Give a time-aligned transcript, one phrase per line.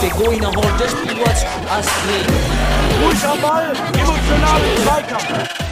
[0.00, 2.26] Pegou e não rolou dois pilotos a seguir.
[3.02, 5.68] Ruhig am Ball, emotional im Zweikampf.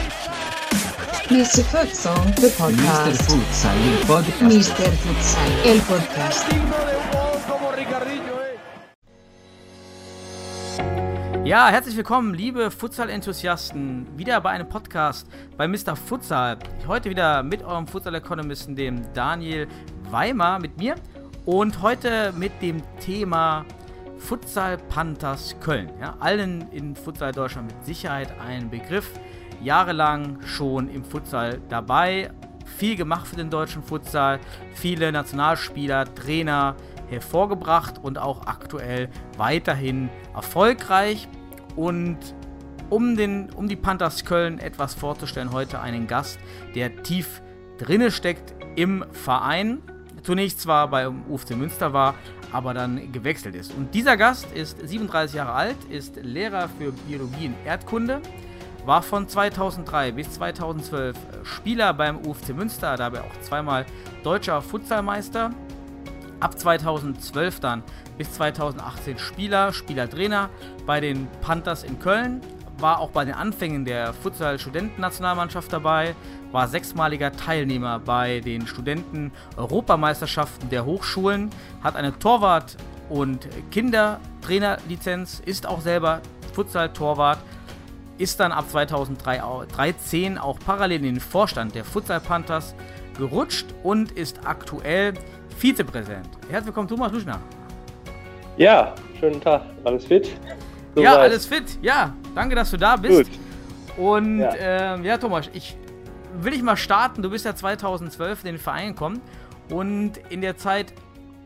[1.29, 1.63] Mr.
[1.65, 2.57] Futsal, the Mr.
[2.57, 3.21] podcast.
[3.23, 4.41] Futsal, el podcast.
[4.41, 4.91] Mr.
[4.97, 6.96] Futsal, el podcast.
[11.47, 15.95] Ja, herzlich willkommen, liebe Futsal-Enthusiasten, wieder bei einem Podcast bei Mr.
[15.95, 16.59] Futsal.
[16.87, 19.65] Heute wieder mit eurem Futsal-Economisten, dem Daniel
[20.11, 20.95] Weimar, mit mir.
[21.45, 23.63] Und heute mit dem Thema
[24.17, 25.89] Futsal Panthers Köln.
[26.01, 29.09] Ja, allen in Futsal Deutschland mit Sicherheit ein Begriff.
[29.63, 32.29] Jahrelang schon im Futsal dabei,
[32.77, 34.41] viel gemacht für den deutschen Futsal,
[34.73, 36.75] viele Nationalspieler, Trainer
[37.09, 39.07] hervorgebracht und auch aktuell
[39.37, 41.29] weiterhin erfolgreich.
[41.77, 42.17] Und
[42.89, 46.39] um, den, um die Panthers Köln etwas vorzustellen, heute einen Gast,
[46.75, 47.41] der tief
[47.77, 49.81] drinne steckt im Verein.
[50.23, 52.15] Zunächst zwar bei UFC Münster war,
[52.51, 53.73] aber dann gewechselt ist.
[53.73, 58.21] Und dieser Gast ist 37 Jahre alt, ist Lehrer für Biologie und Erdkunde,
[58.85, 63.85] war von 2003 bis 2012 Spieler beim UFC Münster, dabei auch zweimal
[64.23, 65.51] deutscher Futsalmeister.
[66.39, 67.83] Ab 2012 dann
[68.17, 70.49] bis 2018 Spieler, Spielertrainer
[70.85, 72.41] bei den Panthers in Köln,
[72.79, 76.13] war auch bei den Anfängen der Futsal-Studentennationalmannschaft dabei,
[76.51, 81.49] war sechsmaliger Teilnehmer bei den Studenten-Europameisterschaften der Hochschulen,
[81.83, 82.77] hat eine Torwart-
[83.09, 86.21] und Kindertrainerlizenz, ist auch selber
[86.53, 87.39] Futsal-Torwart,
[88.19, 92.75] ist dann ab 2013 auch parallel in den Vorstand der Futsal Panthers
[93.17, 95.15] gerutscht und ist aktuell
[95.57, 96.27] Vizepräsident.
[96.49, 97.39] Herzlich willkommen, Thomas Luschner.
[98.57, 99.63] Ja, schönen Tag.
[99.83, 100.29] Alles fit?
[100.95, 101.17] Ja, Soweit.
[101.31, 101.77] alles fit.
[101.81, 103.29] Ja, danke, dass du da bist.
[103.29, 103.39] Gut.
[104.03, 104.55] Und Ja.
[104.55, 105.75] ja, ja Thomas, ich
[106.41, 107.21] will ich mal starten.
[107.21, 109.21] Du bist ja 2012 in den Verein gekommen
[109.69, 110.93] und in der Zeit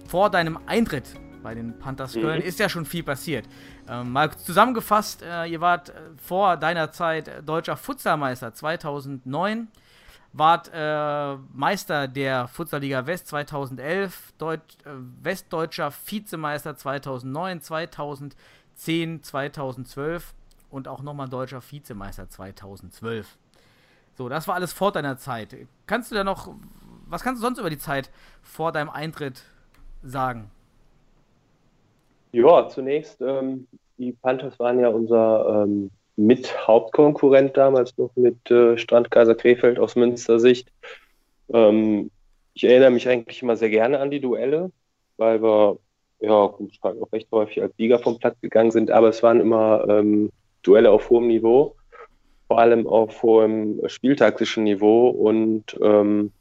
[0.07, 1.05] vor deinem Eintritt
[1.43, 2.21] bei den Panthers Mhm.
[2.21, 3.45] Köln ist ja schon viel passiert.
[3.89, 9.67] Ähm, mal zusammengefasst, äh, ihr wart äh, vor deiner Zeit äh, deutscher Futsalmeister 2009,
[10.33, 14.89] wart äh, Meister der Futsalliga West 2011, Deut äh,
[15.21, 20.33] westdeutscher Vizemeister 2009, 2010, 2012
[20.69, 23.37] und auch nochmal deutscher Vizemeister 2012.
[24.17, 25.55] So, das war alles vor deiner Zeit.
[25.85, 26.53] Kannst du da noch,
[27.07, 28.09] was kannst du sonst über die Zeit
[28.41, 29.43] vor deinem Eintritt
[30.03, 30.49] sagen?
[32.31, 39.35] Ja, zunächst, ähm, die Panthers waren ja unser ähm, Mit-Hauptkonkurrent damals noch mit äh, Strandkaiser
[39.35, 40.71] Krefeld aus Münster Sicht.
[41.53, 42.11] Ähm,
[42.53, 44.71] ich erinnere mich eigentlich immer sehr gerne an die Duelle,
[45.17, 45.77] weil wir
[46.19, 49.85] ja gut, auch recht häufig als Sieger vom Platz gegangen sind, aber es waren immer
[49.89, 51.75] ähm, Duelle auf hohem Niveau,
[52.47, 56.31] vor allem auf hohem spieltaktischen Niveau und ähm,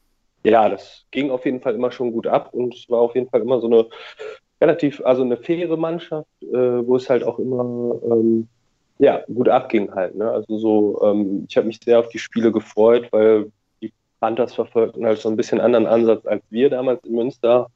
[0.45, 3.29] ja, das ging auf jeden Fall immer schon gut ab und es war auf jeden
[3.29, 3.87] Fall immer so eine
[4.61, 8.49] relativ, also eine faire Mannschaft, äh, wo es halt auch immer ähm,
[9.01, 10.15] ja, gut abging halt.
[10.15, 10.31] Ne?
[10.31, 13.51] Also so, ähm, ich habe mich sehr auf die Spiele gefreut, weil
[13.81, 17.69] die Panthers verfolgten halt so ein bisschen anderen Ansatz als wir damals in Münster.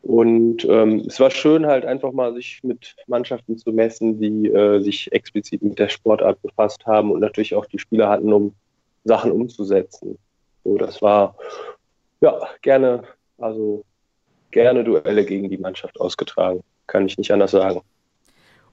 [0.00, 4.80] Und ähm, es war schön halt einfach mal sich mit Mannschaften zu messen, die äh,
[4.80, 8.54] sich explizit mit der Sportart befasst haben und natürlich auch die Spieler hatten, um
[9.04, 10.16] Sachen umzusetzen.
[10.64, 11.36] So, das war
[12.22, 13.02] ja gerne,
[13.36, 13.84] also
[14.52, 16.62] gerne Duelle gegen die Mannschaft ausgetragen.
[16.86, 17.82] Kann ich nicht anders sagen.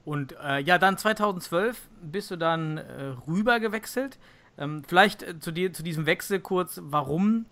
[0.08, 2.82] Und äh, ja, dann 2012 bist du dann äh,
[3.26, 4.18] rüber gewechselt.
[4.56, 7.44] Ähm, vielleicht äh, zu, dir, zu diesem Wechsel kurz, warum,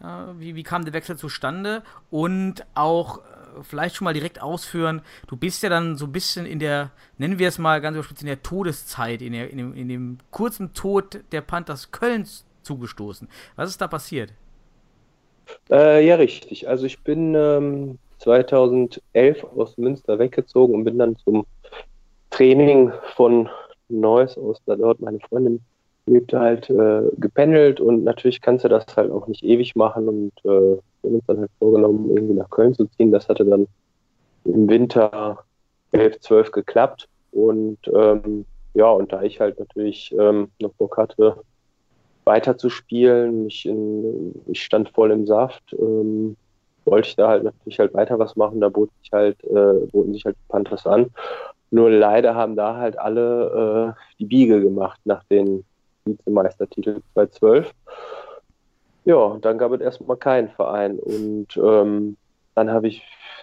[0.00, 0.06] äh,
[0.38, 3.22] wie, wie kam der Wechsel zustande und auch äh,
[3.62, 7.40] vielleicht schon mal direkt ausführen, du bist ja dann so ein bisschen in der, nennen
[7.40, 10.74] wir es mal ganz überspitzt, in der Todeszeit, in, der, in, dem, in dem kurzen
[10.74, 13.26] Tod der Panthers Kölns zugestoßen.
[13.56, 14.32] Was ist da passiert?
[15.68, 16.68] Äh, ja, richtig.
[16.68, 21.44] Also ich bin ähm, 2011 aus Münster weggezogen und bin dann zum
[22.36, 23.48] Training von
[23.88, 25.60] Neuss aus, dort meine Freundin
[26.04, 30.32] lebte, halt äh, gependelt und natürlich kannst du das halt auch nicht ewig machen und
[30.44, 33.10] äh, wir haben uns dann halt vorgenommen, irgendwie nach Köln zu ziehen.
[33.10, 33.66] Das hatte dann
[34.44, 35.44] im Winter
[35.92, 38.44] 11, 12 geklappt und ähm,
[38.74, 41.38] ja, und da ich halt natürlich ähm, noch Bock hatte,
[42.24, 46.36] weiterzuspielen, mich in, ich stand voll im Saft, ähm,
[46.84, 50.12] wollte ich da halt natürlich halt weiter was machen, da bot sich halt, äh, boten
[50.12, 51.10] sich halt Panthers an.
[51.76, 55.62] Nur leider haben da halt alle äh, die Biege gemacht nach den
[56.06, 57.70] Vizemeistertitel 2012.
[59.04, 60.98] Ja, dann gab es erstmal keinen Verein.
[60.98, 62.16] Und ähm,
[62.54, 63.02] dann habe ich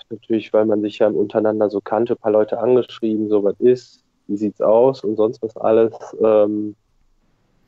[0.09, 4.03] natürlich, weil man sich ja untereinander so kannte, ein paar Leute angeschrieben, so was ist,
[4.25, 5.93] wie sieht's aus und sonst was alles.
[6.19, 6.75] Ähm,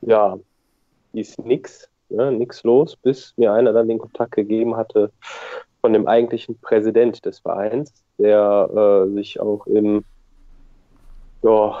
[0.00, 0.36] ja,
[1.12, 1.88] ist nix.
[2.08, 5.12] ne, nichts los, bis mir einer dann den Kontakt gegeben hatte
[5.80, 10.02] von dem eigentlichen Präsident des Vereins, der äh, sich auch im,
[11.46, 11.76] ja,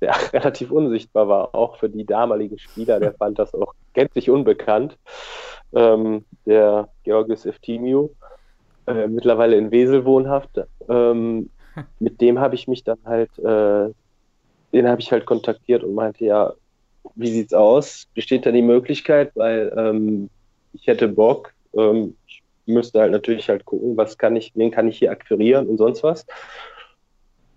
[0.00, 4.96] der relativ unsichtbar war, auch für die damaligen Spieler, der fand das auch gänzlich unbekannt,
[5.74, 8.10] ähm, der Georgios Eftimiou,
[8.86, 10.60] äh, mittlerweile in Wesel wohnhaft.
[10.88, 11.50] Ähm,
[11.98, 13.90] mit dem habe ich mich dann halt, äh,
[14.72, 16.52] den habe ich halt kontaktiert und meinte, ja,
[17.14, 18.08] wie sieht's aus?
[18.14, 20.30] Besteht da die Möglichkeit, weil ähm,
[20.72, 24.88] ich hätte Bock, ähm, ich müsste halt natürlich halt gucken, was kann ich, wen kann
[24.88, 26.26] ich hier akquirieren und sonst was.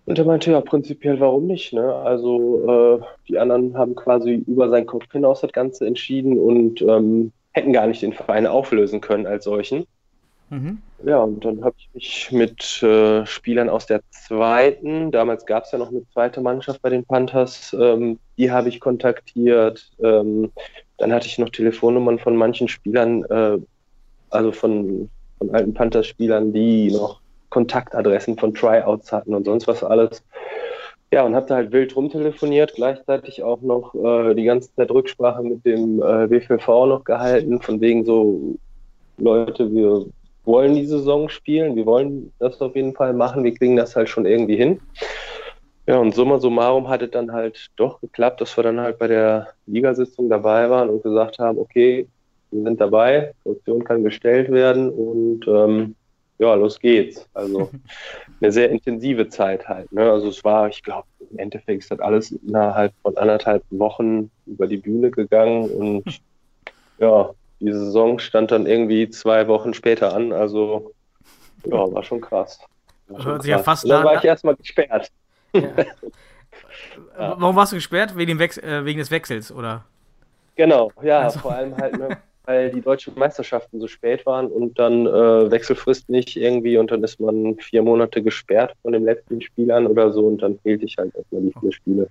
[0.07, 1.73] Und er meinte, ja, prinzipiell, warum nicht?
[1.73, 1.93] Ne?
[1.93, 7.33] Also äh, die anderen haben quasi über seinen Kopf hinaus das Ganze entschieden und ähm,
[7.51, 9.85] hätten gar nicht den Verein auflösen können als solchen.
[10.49, 10.77] Mhm.
[11.05, 15.73] Ja, und dann habe ich mich mit äh, Spielern aus der zweiten, damals gab es
[15.73, 19.91] ja noch eine zweite Mannschaft bei den Panthers, ähm, die habe ich kontaktiert.
[20.01, 20.53] Ähm,
[20.99, 23.57] dann hatte ich noch Telefonnummern von manchen Spielern, äh,
[24.29, 27.19] also von, von alten Panthers-Spielern, die noch
[27.57, 30.23] Kontaktadressen von Tryouts hatten und sonst was alles.
[31.11, 35.41] Ja, und habe da halt wild rumtelefoniert, gleichzeitig auch noch äh, die ganze Zeit Rücksprache
[35.41, 36.29] mit dem äh,
[36.67, 38.57] noch gehalten, von wegen so
[39.17, 40.05] Leute, wir
[40.43, 44.07] wollen die Saison spielen, wir wollen das auf jeden Fall machen, wir kriegen das halt
[44.07, 44.79] schon irgendwie hin.
[45.87, 49.07] Ja, und summa summarum hat es dann halt doch geklappt, dass wir dann halt bei
[49.07, 52.07] der Ligasitzung dabei waren und gesagt haben, okay,
[52.51, 55.95] wir sind dabei, Produktion kann gestellt werden und ähm,
[56.39, 57.27] ja, los geht's.
[57.33, 57.69] Also
[58.41, 59.91] eine sehr intensive Zeit halt.
[59.91, 60.09] Ne?
[60.11, 64.67] Also es war, ich glaube, im Endeffekt ist das alles innerhalb von anderthalb Wochen über
[64.67, 66.21] die Bühne gegangen und
[66.99, 70.31] ja, die Saison stand dann irgendwie zwei Wochen später an.
[70.31, 70.93] Also,
[71.65, 72.59] ja, war schon krass.
[73.07, 75.11] War schon sich ja fast Dann war ich erstmal gesperrt.
[75.53, 75.61] Ja.
[75.61, 75.85] ja.
[77.37, 78.15] Warum warst du gesperrt?
[78.15, 79.85] Wegen, dem äh, wegen des Wechsels, oder?
[80.55, 81.39] Genau, ja, also.
[81.39, 82.17] vor allem halt, ne,
[82.47, 87.03] weil die deutschen Meisterschaften so spät waren und dann äh, Wechselfrist nicht irgendwie und dann
[87.03, 90.95] ist man vier Monate gesperrt von den letzten Spielern oder so und dann fehlte ich
[90.97, 92.07] halt erstmal die vier Spiele.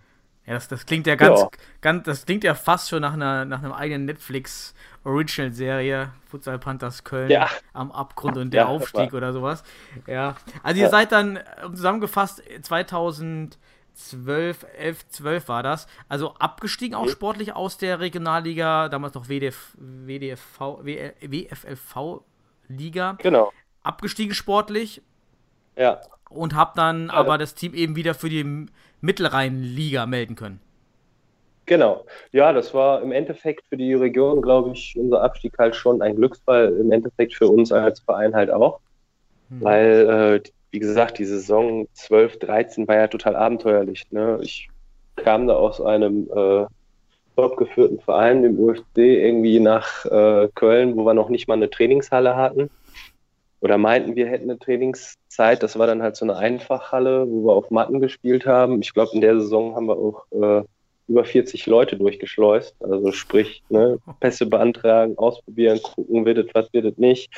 [0.47, 1.49] Ja, das, das klingt ja ganz, ja.
[1.81, 4.75] ganz, das klingt ja fast schon nach einer, nach einem eigenen Netflix
[5.05, 7.49] Original-Serie, Futsal Panthers Köln ja.
[7.73, 9.65] am Abgrund und der ja, Aufstieg oder sowas.
[10.07, 10.37] Ja.
[10.63, 11.41] Also ihr seid dann
[11.73, 12.43] zusammengefasst
[13.97, 15.87] 2012, 11, 12 war das.
[16.09, 22.21] Also abgestiegen auch sportlich aus der Regionalliga, damals noch WDF, WDFV, WFLV
[22.69, 23.17] Liga.
[23.23, 23.53] Genau.
[23.83, 25.03] Abgestiegen sportlich.
[25.77, 26.01] Ja.
[26.29, 28.67] Und habt dann aber das Team eben wieder für die
[29.01, 30.61] Mittelrheinliga melden können.
[31.67, 32.05] Genau.
[32.33, 36.17] Ja, das war im Endeffekt für die Region, glaube ich, unser Abstieg halt schon ein
[36.17, 36.73] Glücksfall.
[36.77, 38.81] Im Endeffekt für uns als Verein halt auch.
[39.51, 39.65] Hm.
[39.65, 44.05] Weil, äh, wie gesagt, die Saison 12, 13 war ja total abenteuerlich.
[44.11, 44.39] Ne?
[44.43, 44.69] Ich
[45.17, 46.67] kam da aus einem äh,
[47.37, 51.71] top geführten Verein, dem UFC, irgendwie nach äh, Köln, wo wir noch nicht mal eine
[51.71, 52.71] Trainingshalle hatten.
[53.61, 55.63] Oder meinten, wir hätten eine Trainingszeit.
[55.63, 58.81] Das war dann halt so eine Einfachhalle, wo wir auf Matten gespielt haben.
[58.81, 60.65] Ich glaube, in der Saison haben wir auch äh,
[61.09, 62.77] über 40 Leute durchgeschleust.
[62.81, 67.31] Also sprich, ne, Pässe beantragen, ausprobieren, gucken, wird es, was wird es nicht.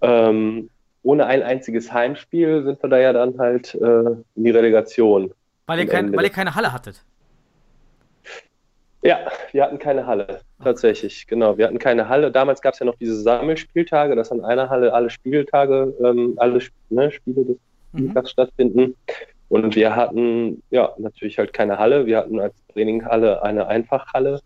[0.00, 0.70] Ähm,
[1.04, 5.32] ohne ein einziges Heimspiel sind wir da ja dann halt äh, in die Relegation.
[5.66, 7.04] Weil ihr, kein, weil ihr keine Halle hattet?
[9.02, 9.18] Ja,
[9.52, 11.58] wir hatten keine Halle, tatsächlich, genau.
[11.58, 12.32] Wir hatten keine Halle.
[12.32, 16.60] Damals gab es ja noch diese Sammelspieltage, dass an einer Halle alle Spieltage, ähm, alle
[16.88, 17.58] ne, Spiele des
[17.92, 18.14] mhm.
[18.24, 18.96] stattfinden.
[19.50, 22.06] Und wir hatten ja natürlich halt keine Halle.
[22.06, 24.40] Wir hatten als Traininghalle eine Einfachhalle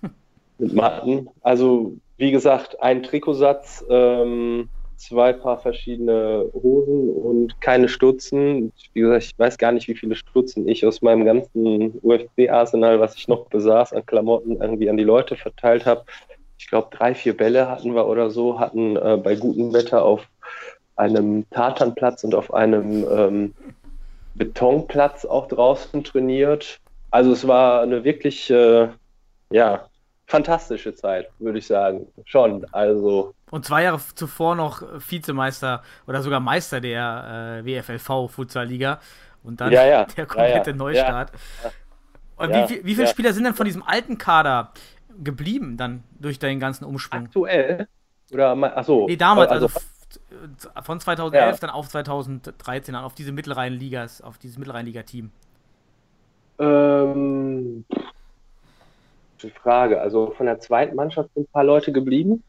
[0.58, 1.28] mit Matten.
[1.42, 4.68] Also wie gesagt, ein Trikotsatz, ähm,
[5.06, 8.72] zwei Paar verschiedene Hosen und keine Stutzen.
[8.92, 13.14] Wie gesagt, ich weiß gar nicht, wie viele Stutzen ich aus meinem ganzen UFC-Arsenal, was
[13.16, 16.04] ich noch besaß, an Klamotten irgendwie an die Leute verteilt habe.
[16.58, 20.26] Ich glaube, drei, vier Bälle hatten wir oder so, hatten äh, bei gutem Wetter auf
[20.96, 23.54] einem Tatanplatz und auf einem ähm,
[24.34, 26.80] Betonplatz auch draußen trainiert.
[27.10, 28.88] Also es war eine wirklich, äh,
[29.50, 29.86] ja,
[30.26, 32.06] fantastische Zeit, würde ich sagen.
[32.24, 33.34] Schon, also.
[33.50, 39.00] Und zwei Jahre zuvor noch Vizemeister oder sogar Meister der äh, WFLV Futsal Liga
[39.42, 40.04] und dann ja, ja.
[40.16, 41.32] der komplette ja, Neustart.
[42.36, 44.72] Und wie, wie, wie viele Spieler sind denn von diesem alten Kader
[45.22, 47.26] geblieben dann durch deinen ganzen Umschwung?
[47.26, 47.86] Aktuell?
[48.32, 49.06] Oder, achso.
[49.06, 49.80] Nee, damals, also, also
[50.82, 51.56] von 2011 ja.
[51.60, 55.30] dann auf 2013 an, auf diese Mittelrhein-Ligas, auf dieses Mittelrhein-Liga-Team?
[56.58, 57.84] Ähm,
[59.44, 60.00] die Frage.
[60.00, 62.42] Also von der zweiten Mannschaft sind ein paar Leute geblieben.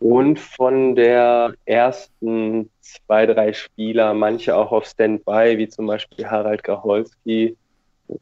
[0.00, 6.64] Und von der ersten zwei, drei Spieler, manche auch auf Standby, wie zum Beispiel Harald
[6.64, 7.56] Gacholski,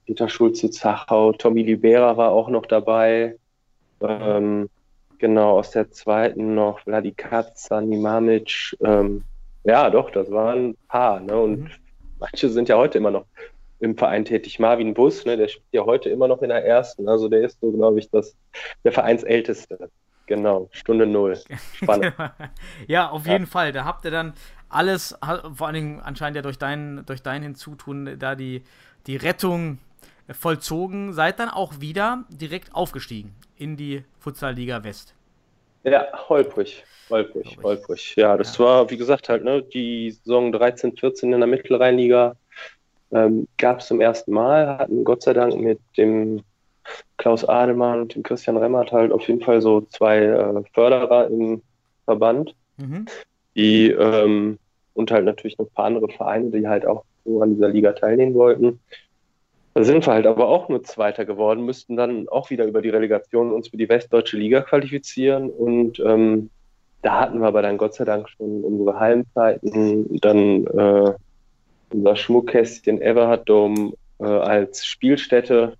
[0.04, 3.36] Peter Schulze-Zachau, Tommy Libera war auch noch dabei.
[4.00, 4.68] Ähm,
[5.18, 8.76] genau, aus der zweiten noch Vladika, Sani Mamic.
[8.84, 9.22] Ähm,
[9.64, 11.20] ja, doch, das waren ein paar.
[11.20, 11.38] Ne?
[11.40, 11.70] Und mhm.
[12.18, 13.24] manche sind ja heute immer noch
[13.80, 14.58] im Verein tätig.
[14.58, 17.08] Marvin Bus, ne, der spielt ja heute immer noch in der ersten.
[17.08, 18.36] Also der ist so, glaube ich, das,
[18.84, 19.90] der Vereinsälteste.
[20.26, 21.38] Genau, Stunde Null.
[21.74, 22.12] Spannend.
[22.86, 23.72] ja, auf jeden Fall.
[23.72, 24.34] Da habt ihr dann
[24.68, 25.16] alles,
[25.54, 28.62] vor allen Dingen anscheinend ja durch dein, durch dein Hinzutun, da die,
[29.06, 29.78] die Rettung
[30.30, 35.14] vollzogen, seid dann auch wieder direkt aufgestiegen in die Futsal-Liga West.
[35.84, 38.14] Ja, holprig, holprig, holprig.
[38.16, 38.64] Ja, das ja.
[38.64, 42.36] war, wie gesagt, halt, ne, die Saison 13, 14 in der Mittelrheinliga
[43.12, 46.42] ähm, gab es zum ersten Mal, hatten Gott sei Dank mit dem
[47.16, 51.62] Klaus Ademann und dem Christian Remmert halt auf jeden Fall so zwei äh, Förderer im
[52.04, 53.06] Verband, mhm.
[53.54, 54.58] die ähm,
[54.94, 57.92] und halt natürlich noch ein paar andere Vereine, die halt auch so an dieser Liga
[57.92, 58.80] teilnehmen wollten.
[59.74, 62.88] Da sind wir halt aber auch nur Zweiter geworden, müssten dann auch wieder über die
[62.88, 66.50] Relegation uns für die Westdeutsche Liga qualifizieren und ähm,
[67.02, 71.14] da hatten wir aber dann Gott sei Dank schon unsere Heimzeiten, dann äh,
[71.92, 75.74] unser Schmuckkästchen Everhard Dome äh, als Spielstätte.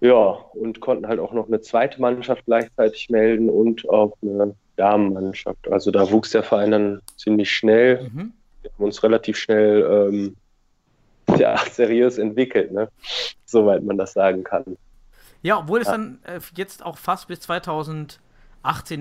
[0.00, 5.70] Ja, und konnten halt auch noch eine zweite Mannschaft gleichzeitig melden und auch eine Damenmannschaft.
[5.70, 8.08] Also da wuchs der Verein dann ziemlich schnell.
[8.12, 8.32] Mhm.
[8.62, 10.36] Wir haben uns relativ schnell ähm,
[11.36, 12.88] ja, seriös entwickelt, ne?
[13.44, 14.76] soweit man das sagen kann.
[15.42, 18.18] Ja, obwohl es dann äh, jetzt auch fast bis 2018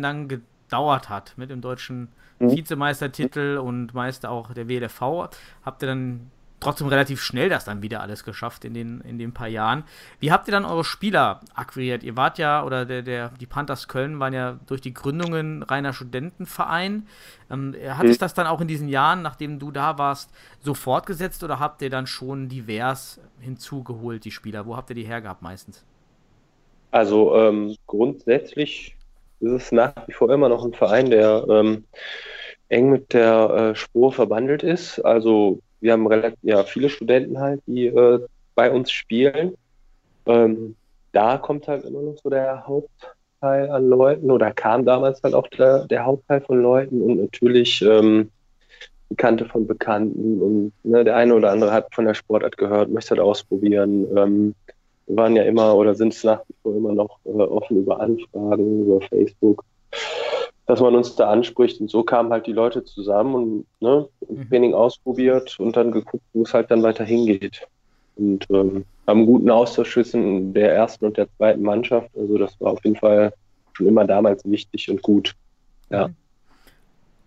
[0.02, 2.10] dann gedauert hat mit dem deutschen
[2.40, 2.52] mhm.
[2.52, 5.30] Vizemeistertitel und Meister auch der WLV.
[5.64, 9.32] Habt ihr dann trotzdem relativ schnell das dann wieder alles geschafft in den, in den
[9.32, 9.84] paar Jahren.
[10.20, 12.04] Wie habt ihr dann eure Spieler akquiriert?
[12.04, 15.94] Ihr wart ja, oder der, der, die Panthers Köln waren ja durch die Gründungen reiner
[15.94, 17.08] Studentenverein.
[17.52, 18.10] Ähm, hat mhm.
[18.10, 21.82] es das dann auch in diesen Jahren, nachdem du da warst, so fortgesetzt oder habt
[21.82, 24.66] ihr dann schon divers hinzugeholt, die Spieler?
[24.66, 25.86] Wo habt ihr die hergehabt meistens?
[26.90, 28.97] Also ähm, grundsätzlich
[29.40, 31.86] ist es nach wie vor immer noch ein Verein, der ähm,
[32.70, 35.00] eng mit der äh, Spur verbandelt ist.
[35.00, 38.20] Also wir haben relativ ja, viele Studenten halt, die äh,
[38.56, 39.54] bei uns spielen.
[40.26, 40.76] Ähm,
[41.12, 45.48] da kommt halt immer noch so der Hauptteil an Leuten oder kam damals halt auch
[45.48, 48.32] der, der Hauptteil von Leuten und natürlich ähm,
[49.10, 53.12] Bekannte von Bekannten und ne, der eine oder andere hat von der Sportart gehört, möchte
[53.12, 54.06] halt ausprobieren.
[54.18, 54.56] Ähm,
[55.08, 58.86] waren ja immer oder sind es nach wie vor immer noch äh, offen über Anfragen,
[58.86, 59.64] über Facebook,
[60.66, 61.80] dass man uns da anspricht.
[61.80, 64.50] Und so kamen halt die Leute zusammen und ne, mhm.
[64.50, 67.68] Training ausprobiert und dann geguckt, wo es halt dann weiter hingeht.
[68.18, 72.10] Und ähm, haben guten Austausch zwischen der ersten und der zweiten Mannschaft.
[72.18, 73.34] Also das war auf jeden Fall
[73.74, 75.34] schon immer damals wichtig und gut.
[75.90, 76.10] Ja.
[76.10, 76.16] Mhm.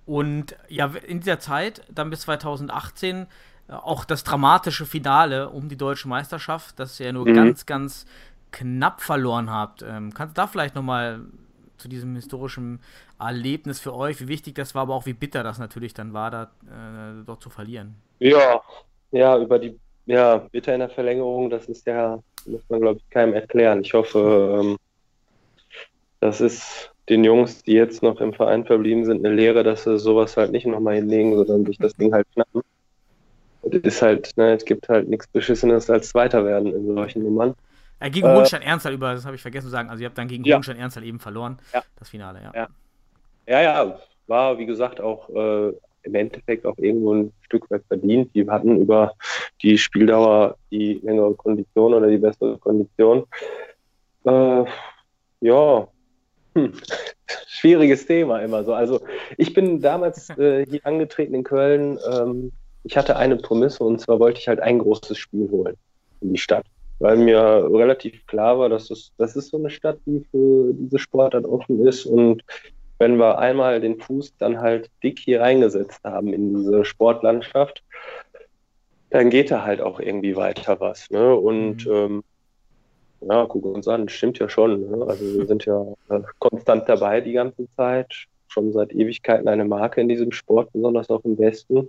[0.07, 3.27] Und ja, in dieser Zeit, dann bis 2018,
[3.71, 7.35] auch das dramatische Finale um die deutsche Meisterschaft, das ihr nur mhm.
[7.35, 8.07] ganz, ganz
[8.51, 9.83] knapp verloren habt.
[9.83, 11.21] Ähm, kannst du da vielleicht nochmal
[11.79, 12.81] zu diesem historischen
[13.19, 16.31] Erlebnis für euch, wie wichtig das war, aber auch wie bitter das natürlich dann war,
[16.31, 17.95] da äh, dort zu verlieren?
[18.19, 18.61] Ja,
[19.13, 23.11] ja, über die, ja, bitter in der Verlängerung, das ist ja, muss man glaube ich
[23.11, 23.81] keinem erklären.
[23.83, 24.77] Ich hoffe, ähm,
[26.21, 29.99] das ist den Jungs, die jetzt noch im Verein verblieben sind, eine Lehre, dass sie
[29.99, 32.27] sowas halt nicht nochmal hinlegen, sondern sich das Ding halt
[33.61, 37.55] schnappen ist halt, ne, es gibt halt nichts Beschissenes als Zweiter werden in solchen Nummern.
[38.01, 39.91] Ja, gegen äh, Hohenstein Ernstthal über, das habe ich vergessen zu sagen.
[39.91, 40.57] Also ihr habt dann gegen ja.
[40.57, 41.83] Hohenstein Ernstthal eben verloren, ja.
[41.99, 42.53] das Finale, ja.
[42.55, 42.69] ja.
[43.47, 48.35] Ja, ja, war wie gesagt auch äh, im Endeffekt auch irgendwo ein Stück weit verdient.
[48.35, 49.15] Die hatten über
[49.61, 53.25] die Spieldauer die längere Kondition oder die bessere Kondition.
[54.25, 54.65] Äh,
[55.41, 55.89] ja,
[56.55, 56.73] hm.
[57.49, 58.73] schwieriges Thema immer so.
[58.73, 59.01] Also
[59.37, 62.53] ich bin damals äh, hier angetreten in Köln ähm,
[62.85, 65.77] ich hatte eine Prämisse und zwar wollte ich halt ein großes Spiel holen
[66.21, 66.65] in die Stadt.
[66.99, 67.41] Weil mir
[67.73, 71.87] relativ klar war, dass es, das ist so eine Stadt, die für diese Sportart offen
[71.87, 72.43] ist und
[72.99, 77.83] wenn wir einmal den Fuß dann halt dick hier reingesetzt haben in diese Sportlandschaft,
[79.09, 81.09] dann geht da halt auch irgendwie weiter was.
[81.11, 81.35] Ne?
[81.35, 81.93] Und mhm.
[81.93, 82.25] ähm,
[83.23, 84.91] ja, guck uns an, stimmt ja schon.
[84.91, 85.07] Ne?
[85.07, 90.03] Also wir sind ja äh, konstant dabei die ganze Zeit, schon seit Ewigkeiten eine Marke
[90.03, 91.89] in diesem Sport, besonders auch im Westen.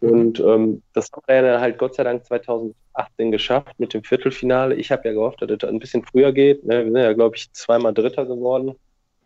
[0.00, 4.74] Und ähm, das haben wir dann halt Gott sei Dank 2018 geschafft mit dem Viertelfinale.
[4.74, 6.64] Ich habe ja gehofft, dass es ein bisschen früher geht.
[6.64, 6.84] Ne?
[6.84, 8.74] Wir sind ja, glaube ich, zweimal Dritter geworden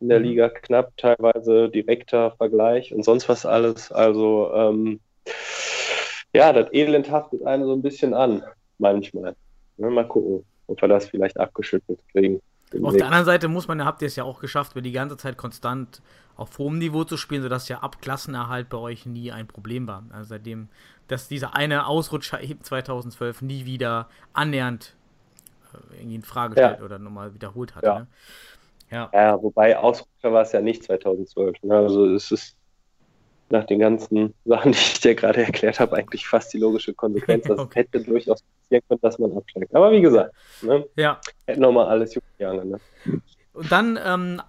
[0.01, 0.27] in der mhm.
[0.27, 3.91] Liga, knapp teilweise direkter Vergleich und sonst was alles.
[3.91, 5.01] Also ähm,
[6.35, 8.43] ja, das Elend haftet einen so ein bisschen an,
[8.79, 9.35] manchmal.
[9.77, 9.91] Ne?
[9.91, 12.41] Mal gucken, ob wir das vielleicht abgeschüttelt kriegen.
[12.83, 15.17] Auf der anderen Seite muss man, habt ihr es ja auch geschafft, wir die ganze
[15.17, 16.03] Zeit konstant
[16.37, 20.05] auf hohem Niveau zu spielen, sodass ja Abklassenerhalt bei euch nie ein Problem war.
[20.11, 20.69] Also seitdem,
[21.09, 24.95] dass dieser eine Ausrutscher eben 2012 nie wieder annähernd
[25.73, 26.85] äh, irgendwie in Frage stellt ja.
[26.85, 27.85] oder nochmal wiederholt hat.
[27.85, 27.99] Ja.
[28.01, 28.07] Ne?
[28.91, 29.11] Ja.
[29.13, 31.63] ja, wobei Ausrutscher war es ja nicht 2012.
[31.63, 31.77] Ne?
[31.77, 32.57] Also es ist
[33.51, 37.45] nach den ganzen Sachen, die ich dir gerade erklärt habe, eigentlich fast die logische Konsequenz.
[37.49, 37.81] Das okay.
[37.81, 39.75] hätte durchaus passieren können, dass man absteigt.
[39.75, 40.87] Aber wie gesagt, ne?
[40.97, 41.21] ja.
[41.47, 42.67] hätten nochmal alles Jugendjahre.
[42.67, 42.79] Ne?
[43.53, 44.43] Und dann, ähm,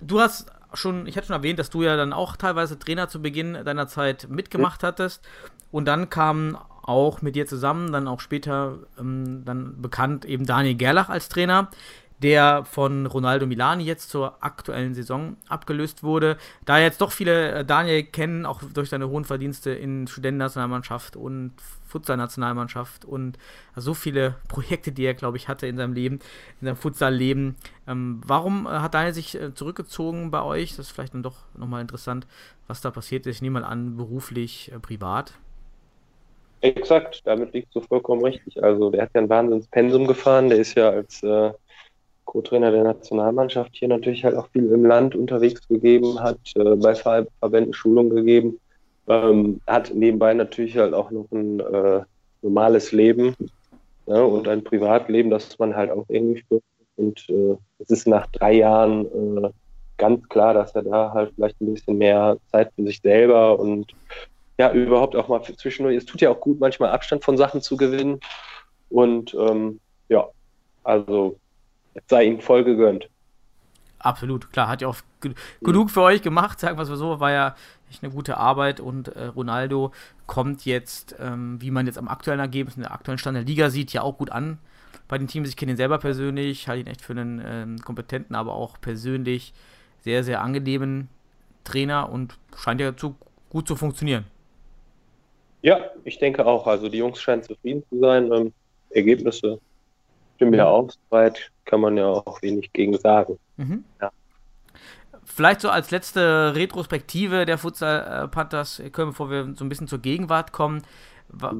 [0.00, 3.22] du hast schon, ich hatte schon erwähnt, dass du ja dann auch teilweise Trainer zu
[3.22, 4.88] Beginn deiner Zeit mitgemacht ja.
[4.88, 5.26] hattest.
[5.70, 10.74] Und dann kam auch mit dir zusammen, dann auch später ähm, dann bekannt eben Daniel
[10.74, 11.68] Gerlach als Trainer
[12.22, 16.36] der von Ronaldo Milani jetzt zur aktuellen Saison abgelöst wurde.
[16.64, 21.52] Da jetzt doch viele äh, Daniel kennen, auch durch seine hohen Verdienste in Studentennationalmannschaft und
[21.88, 23.38] Futsal-Nationalmannschaft und
[23.74, 26.20] so viele Projekte, die er, glaube ich, hatte in seinem Leben,
[26.60, 27.56] in seinem Futsal-Leben.
[27.86, 30.76] Ähm, warum äh, hat Daniel sich äh, zurückgezogen bei euch?
[30.76, 32.26] Das ist vielleicht dann doch nochmal interessant,
[32.66, 33.36] was da passiert ist.
[33.36, 35.32] Ich nehme mal an, beruflich, äh, privat.
[36.60, 38.62] Exakt, damit liegt so vollkommen richtig.
[38.62, 41.52] Also der hat ja ein Wahnsinnspensum gefahren, der ist ja als äh,
[42.24, 46.94] Co-Trainer der Nationalmannschaft hier natürlich halt auch viel im Land unterwegs gegeben, hat äh, bei
[46.94, 48.60] Verbänden Schulung gegeben,
[49.08, 52.00] ähm, hat nebenbei natürlich halt auch noch ein äh,
[52.42, 53.34] normales Leben
[54.06, 56.62] ja, und ein Privatleben, das man halt auch irgendwie führt.
[56.96, 59.50] Und äh, es ist nach drei Jahren äh,
[59.96, 63.92] ganz klar, dass er da halt vielleicht ein bisschen mehr Zeit für sich selber und
[64.58, 65.96] ja, überhaupt auch mal zwischendurch.
[65.96, 68.18] Es tut ja auch gut, manchmal Abstand von Sachen zu gewinnen.
[68.90, 70.28] Und ähm, ja,
[70.82, 71.36] also
[72.08, 73.08] sei ihm voll gegönnt.
[74.00, 74.96] Absolut, klar, hat ja auch
[75.60, 77.56] genug für euch gemacht, sagen wir es mal so, war ja
[77.90, 79.92] echt eine gute Arbeit und äh, Ronaldo
[80.26, 83.70] kommt jetzt, ähm, wie man jetzt am aktuellen Ergebnis, in der aktuellen Stand der Liga
[83.70, 84.58] sieht, ja auch gut an
[85.08, 85.48] bei den Teams.
[85.48, 89.52] Ich kenne ihn selber persönlich, halte ihn echt für einen ähm, kompetenten, aber auch persönlich
[90.00, 91.08] sehr, sehr angenehmen
[91.64, 93.16] Trainer und scheint ja zu,
[93.50, 94.24] gut zu funktionieren.
[95.62, 96.66] Ja, ich denke auch.
[96.66, 98.30] Also die Jungs scheinen zufrieden zu sein.
[98.32, 98.52] Ähm,
[98.90, 99.58] Ergebnisse
[100.36, 103.38] stimmen ja auch, soweit kann man ja auch wenig gegen sagen.
[103.58, 103.84] Mhm.
[104.00, 104.10] Ja.
[105.24, 109.98] Vielleicht so als letzte Retrospektive der Futsal Panthers, können, bevor wir so ein bisschen zur
[109.98, 110.82] Gegenwart kommen.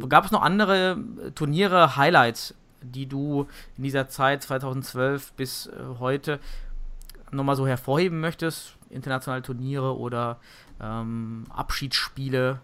[0.09, 0.97] Gab es noch andere
[1.35, 6.41] Turniere, Highlights, die du in dieser Zeit 2012 bis äh, heute
[7.31, 8.77] nochmal so hervorheben möchtest?
[8.89, 10.39] Internationale Turniere oder
[10.81, 12.61] ähm, Abschiedsspiele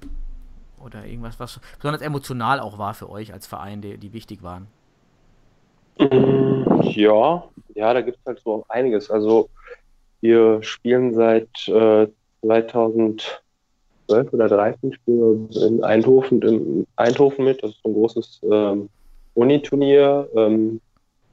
[0.78, 4.68] oder irgendwas, was besonders emotional auch war für euch als Verein, die, die wichtig waren?
[5.98, 7.44] Ja,
[7.74, 9.10] ja, da gibt es halt so einiges.
[9.10, 9.48] Also
[10.20, 12.08] wir spielen seit äh,
[12.42, 13.40] 2012
[14.08, 17.62] oder 2013 spielen in Eindhoven, in Eindhoven mit.
[17.62, 18.88] Das ist ein großes ähm,
[19.34, 20.28] Uniturnier.
[20.34, 20.80] Ähm,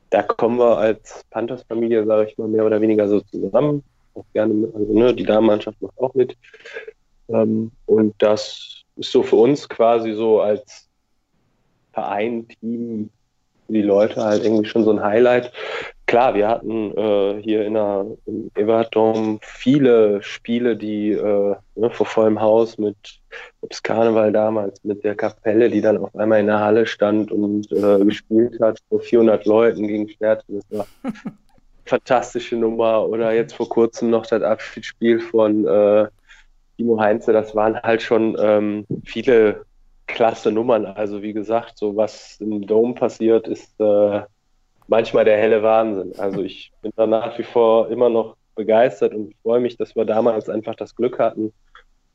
[0.10, 3.84] da kommen wir als Panthers-Familie, sage ich mal, mehr oder weniger so zusammen.
[4.14, 6.36] Auch gerne mit, also ne, die Damenmannschaft macht auch mit.
[7.30, 10.90] Ähm, und das ist so für uns quasi so als
[11.94, 13.10] Verein, Team,
[13.70, 15.52] die Leute halt irgendwie schon so ein Highlight.
[16.12, 22.42] Klar, wir hatten äh, hier in der, im viele Spiele, die äh, ne, vor vollem
[22.42, 22.98] Haus mit
[23.62, 27.72] ob's Karneval damals, mit der Kapelle, die dann auf einmal in der Halle stand und
[27.72, 30.44] äh, gespielt hat, vor 400 Leuten gegen Schwert.
[30.50, 31.14] Das war eine
[31.86, 33.08] fantastische Nummer.
[33.08, 36.10] Oder jetzt vor kurzem noch das Abschiedsspiel von äh,
[36.76, 37.32] Timo Heinze.
[37.32, 39.64] Das waren halt schon ähm, viele
[40.08, 40.86] klasse Nummern.
[40.88, 44.24] Also wie gesagt, so was im Dome passiert, ist äh,
[44.88, 46.14] manchmal der helle Wahnsinn.
[46.18, 50.06] Also ich bin da nach wie vor immer noch begeistert und freue mich, dass wir
[50.06, 51.54] damals einfach das Glück hatten,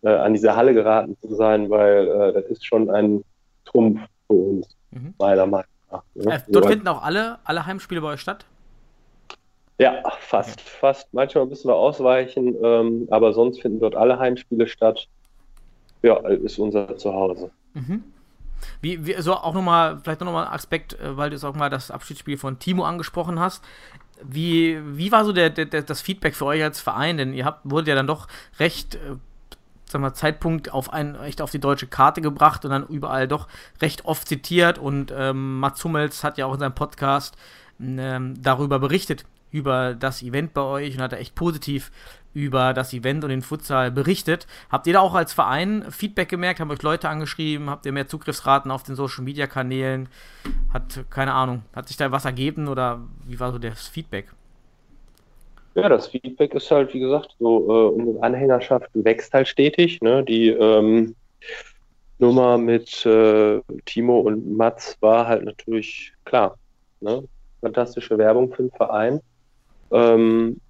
[0.02, 3.24] äh, an diese Halle geraten zu sein, weil äh, das ist schon ein
[3.64, 5.14] Trumpf für uns, mhm.
[5.18, 6.02] meiner Meinung nach.
[6.14, 6.34] Ne?
[6.34, 8.44] Äh, dort so finden auch alle, alle Heimspiele bei euch statt?
[9.78, 10.70] Ja, fast, okay.
[10.80, 11.12] fast.
[11.12, 15.06] Manchmal müssen wir ausweichen, ähm, aber sonst finden dort alle Heimspiele statt.
[16.02, 17.50] Ja, ist unser Zuhause.
[17.74, 18.04] Mhm.
[18.80, 21.70] Wie, wie, so auch nochmal, vielleicht nochmal ein Aspekt, äh, weil du es auch mal
[21.70, 23.64] das Abschiedsspiel von Timo angesprochen hast.
[24.22, 27.18] Wie, wie war so der, der, das Feedback für euch als Verein?
[27.18, 29.16] Denn ihr habt, wurdet ja dann doch recht, äh,
[29.84, 33.48] sag mal, Zeitpunkt auf, ein, echt auf die deutsche Karte gebracht und dann überall doch
[33.80, 34.78] recht oft zitiert.
[34.78, 37.36] Und ähm, Mats Hummels hat ja auch in seinem Podcast
[37.80, 41.90] ähm, darüber berichtet, über das Event bei euch und hat er echt positiv
[42.36, 44.46] über das Event und den Futsal berichtet.
[44.70, 46.60] Habt ihr da auch als Verein Feedback gemerkt?
[46.60, 47.70] Haben euch Leute angeschrieben?
[47.70, 50.10] Habt ihr mehr Zugriffsraten auf den Social Media Kanälen?
[50.70, 54.26] Hat, keine Ahnung, hat sich da was ergeben oder wie war so das Feedback?
[55.74, 60.02] Ja, das Feedback ist halt, wie gesagt, so, äh, unsere Anhängerschaft wächst halt stetig.
[60.02, 60.22] Ne?
[60.22, 61.14] Die ähm,
[62.18, 66.58] Nummer mit äh, Timo und Mats war halt natürlich klar.
[67.00, 67.24] Ne?
[67.62, 69.20] Fantastische Werbung für den Verein.
[69.90, 70.60] Ähm,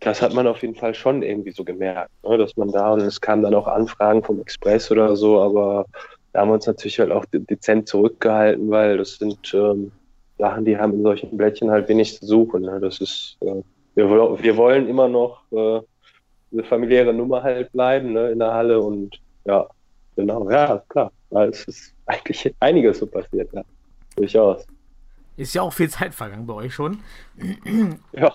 [0.00, 2.38] das hat man auf jeden Fall schon irgendwie so gemerkt, ne?
[2.38, 5.86] dass man da, und es kamen dann auch Anfragen vom Express oder so, aber
[6.32, 9.90] da haben wir uns natürlich halt auch dezent zurückgehalten, weil das sind ähm,
[10.38, 12.62] Sachen, die haben in solchen Blättchen halt wenig zu suchen.
[12.62, 12.78] Ne?
[12.78, 13.62] Das ist äh,
[13.96, 14.08] wir,
[14.42, 15.80] wir wollen immer noch äh,
[16.52, 19.66] eine familiäre Nummer halt bleiben ne, in der Halle und ja,
[20.14, 21.10] genau, ja, klar.
[21.30, 23.62] Ja, Es ist eigentlich einiges so passiert, ja.
[24.14, 24.66] Durchaus.
[25.36, 27.00] Ist ja auch viel Zeit vergangen bei euch schon.
[28.12, 28.32] Ja.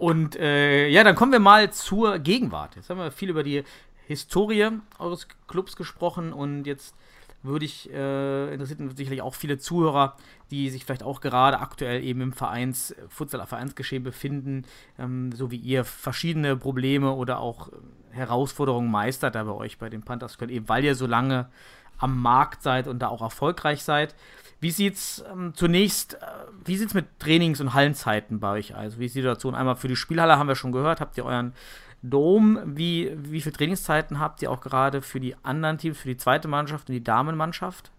[0.00, 2.74] Und äh, ja, dann kommen wir mal zur Gegenwart.
[2.74, 3.64] Jetzt haben wir viel über die
[4.06, 6.94] Historie eures Clubs gesprochen und jetzt
[7.42, 10.16] würde ich, äh, interessiert sicherlich auch viele Zuhörer,
[10.50, 14.64] die sich vielleicht auch gerade aktuell eben im Vereins, Futsal-Vereinsgeschehen befinden,
[14.98, 17.72] ähm, so wie ihr verschiedene Probleme oder auch äh,
[18.12, 21.50] Herausforderungen meistert da bei euch bei den Panthers Köln, eben weil ihr so lange
[21.98, 24.14] am Markt seid und da auch erfolgreich seid.
[24.60, 26.18] Wie sieht's ähm, zunächst, äh,
[26.64, 28.74] wie sieht's mit Trainings- und Hallenzeiten bei euch?
[28.74, 29.54] Also wie ist die Situation?
[29.54, 31.54] Einmal für die Spielhalle haben wir schon gehört, habt ihr euren
[32.02, 32.58] Dom?
[32.64, 36.48] Wie, wie viele Trainingszeiten habt ihr auch gerade für die anderen Teams, für die zweite
[36.48, 37.90] Mannschaft und die Damenmannschaft?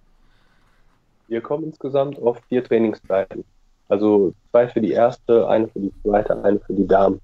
[1.28, 3.44] Wir kommen insgesamt auf vier Trainingszeiten.
[3.88, 7.20] Also zwei für die erste, eine für die zweite, eine für die Damen.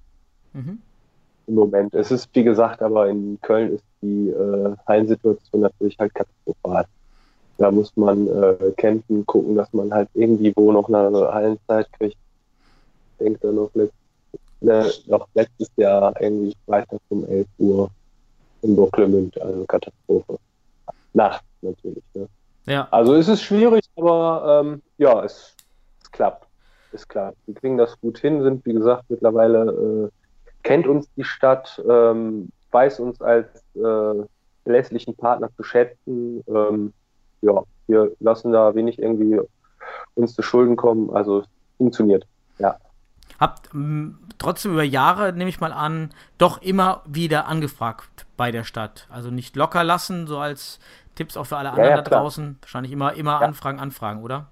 [0.54, 0.80] Mhm.
[1.48, 1.94] im Moment.
[1.94, 6.86] Es ist, wie gesagt, aber in Köln ist die äh, Hallensituation natürlich halt katastrophal.
[7.58, 12.18] Da muss man äh, kämpfen, gucken, dass man halt irgendwie wo noch eine Hallenzeit kriegt.
[13.20, 13.94] Ich denke da noch, letzt,
[14.62, 17.90] ne, noch letztes Jahr irgendwie Freitag um 11 Uhr
[18.62, 20.38] in Burglemünd, also Katastrophe.
[21.14, 22.04] Nachts natürlich.
[22.14, 22.28] Ne?
[22.68, 25.56] Ja, Also es ist schwierig, aber ähm, ja, es,
[26.02, 26.48] es klappt.
[26.92, 27.38] Es klappt.
[27.46, 30.10] Wir kriegen das gut hin, sind wie gesagt mittlerweile, äh,
[30.64, 34.26] kennt uns die Stadt, ähm, weiß uns als äh,
[34.64, 36.44] verlässlichen Partner zu schätzen.
[36.48, 36.94] Ähm,
[37.48, 39.40] ja, wir lassen da wenig irgendwie
[40.16, 41.10] uns zu Schulden kommen.
[41.10, 41.44] Also
[41.78, 42.26] funktioniert.
[42.60, 42.78] Ja.
[43.40, 48.64] habt m, trotzdem über Jahre, nehme ich mal an, doch immer wieder angefragt bei der
[48.64, 49.08] Stadt.
[49.10, 50.80] Also nicht locker lassen, so als
[51.16, 52.22] Tipps auch für alle anderen ja, da klar.
[52.22, 52.58] draußen.
[52.62, 53.48] Wahrscheinlich immer, immer Ja.
[53.48, 54.48] Anfragen, Anfragen, oder?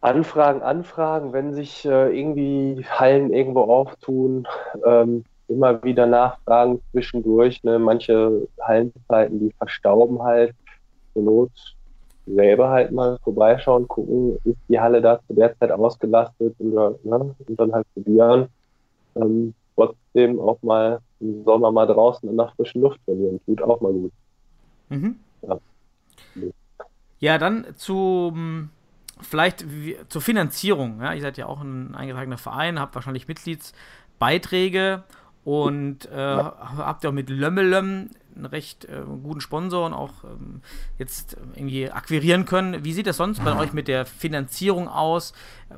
[0.00, 4.46] Anfragen, Anfragen, wenn sich äh, irgendwie Hallen irgendwo auftun,
[4.84, 7.64] ähm, immer wieder nachfragen zwischendurch.
[7.64, 7.78] Ne?
[7.78, 10.54] Manche Hallenzeiten, die verstauben halt.
[11.18, 11.50] Zur Not
[12.26, 17.34] selber halt mal vorbeischauen, gucken, ist die Halle da zu der Zeit ausgelastet oder, ne?
[17.46, 18.48] und dann halt probieren.
[19.16, 23.40] Ähm, trotzdem auch mal im Sommer mal draußen an der frischen Luft verlieren.
[23.46, 24.12] Tut auch mal gut.
[24.90, 25.16] Mhm.
[25.42, 25.58] Ja.
[27.20, 28.70] Ja, dann zum
[29.20, 29.66] vielleicht
[30.08, 31.00] zur Finanzierung.
[31.00, 35.02] Ja, ihr seid ja auch ein eingetragener Verein, habt wahrscheinlich Mitgliedsbeiträge
[35.44, 40.62] und äh, habt ja auch mit Lömmelöm einen recht äh, guten Sponsor und auch ähm,
[40.98, 42.84] jetzt irgendwie akquirieren können.
[42.84, 45.34] Wie sieht das sonst bei euch mit der Finanzierung aus?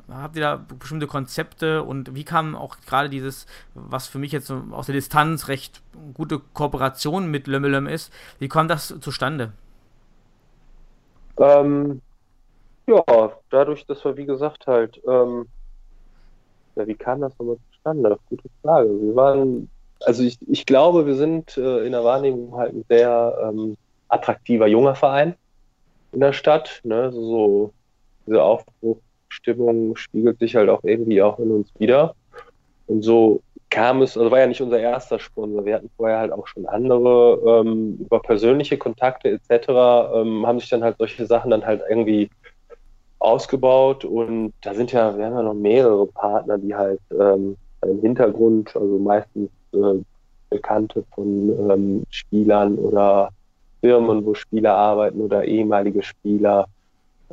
[0.09, 4.51] Habt ihr da bestimmte Konzepte und wie kam auch gerade dieses, was für mich jetzt
[4.51, 5.81] aus der Distanz recht
[6.13, 9.51] gute Kooperation mit Lömmelöm ist, wie kam das zustande?
[11.37, 12.01] Ähm,
[12.87, 15.47] ja, dadurch, dass wir, wie gesagt, halt, ähm,
[16.75, 18.17] ja, wie kam das nochmal zustande?
[18.29, 18.89] Gute Frage.
[18.89, 19.69] Wir waren,
[20.05, 24.67] also ich, ich glaube, wir sind äh, in der Wahrnehmung halt ein sehr ähm, attraktiver
[24.67, 25.35] junger Verein
[26.11, 26.81] in der Stadt.
[26.83, 27.11] Ne?
[27.11, 27.73] So,
[28.25, 32.15] diese Aufbruchstimmung spiegelt sich halt auch irgendwie auch in uns wieder.
[32.87, 35.65] Und so kam es, also war ja nicht unser erster Sponsor.
[35.65, 39.69] Wir hatten vorher halt auch schon andere ähm, über persönliche Kontakte etc.
[40.13, 42.29] Ähm, haben sich dann halt solche Sachen dann halt irgendwie
[43.19, 48.01] ausgebaut und da sind ja, wir haben ja noch mehrere Partner, die halt ähm, im
[48.01, 50.03] Hintergrund, also meistens äh,
[50.49, 53.29] Bekannte von ähm, Spielern oder
[53.79, 56.67] Firmen, wo Spieler arbeiten oder ehemalige Spieler.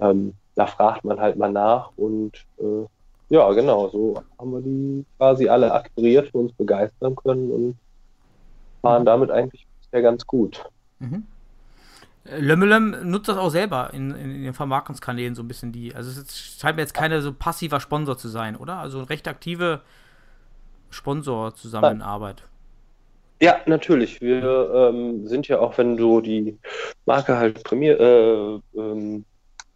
[0.01, 2.87] Ähm, da fragt man halt mal nach und äh,
[3.31, 7.77] ja, genau, so haben wir die quasi alle akquiriert, für uns begeistern können und
[8.81, 10.65] fahren damit eigentlich bisher ganz gut.
[10.99, 11.25] Mhm.
[12.25, 15.95] Lömmelem nutzt das auch selber in, in, in den Vermarktungskanälen so ein bisschen die.
[15.95, 18.79] Also es scheint mir jetzt keine so passiver Sponsor zu sein, oder?
[18.79, 19.81] Also recht aktive
[20.91, 22.43] Sponsor-Zusammenarbeit.
[23.41, 24.21] Ja, natürlich.
[24.21, 26.59] Wir ähm, sind ja auch, wenn du die
[27.07, 29.25] Marke halt prämier, äh, ähm,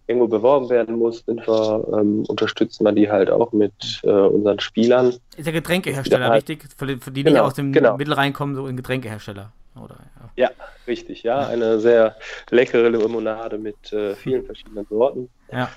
[0.09, 3.73] irgendwo beworben werden muss, sind wir, ähm, unterstützen wir die halt auch mit
[4.03, 5.15] äh, unseren Spielern.
[5.37, 6.65] Ist der Getränkehersteller, Ja, richtig?
[6.77, 7.97] Für, die- für die, die genau, aus dem genau.
[7.97, 9.53] Mittel reinkommen, so ein Getränkehersteller.
[9.77, 9.97] Oder,
[10.37, 10.49] ja.
[10.49, 10.51] Ja,
[10.89, 11.47] richtig, ja.
[11.47, 12.17] Eine sehr
[12.51, 15.29] leckere Limonade mit äh, vielen verschiedenen Sorten.
[15.53, 15.69] Ja.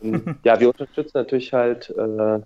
[0.00, 2.40] Und, ja, wir unterstützen natürlich halt äh,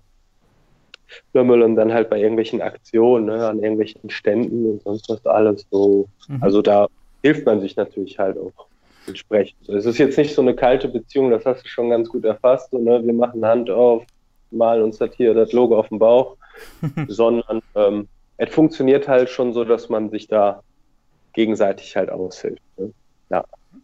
[1.31, 5.65] Firmen und dann halt bei irgendwelchen Aktionen, ne, an irgendwelchen Ständen und sonst was alles
[5.71, 6.07] so.
[6.27, 6.41] Mhm.
[6.41, 6.87] Also da
[7.21, 8.67] hilft man sich natürlich halt auch
[9.07, 9.69] entsprechend.
[9.69, 12.71] Es ist jetzt nicht so eine kalte Beziehung, das hast du schon ganz gut erfasst.
[12.71, 13.03] So, ne?
[13.05, 14.03] Wir machen Hand auf,
[14.51, 16.37] malen uns das hier das Logo auf den Bauch,
[17.07, 20.61] sondern ähm, es funktioniert halt schon so, dass man sich da
[21.33, 22.61] gegenseitig halt aushilft.
[22.77, 22.91] Ne?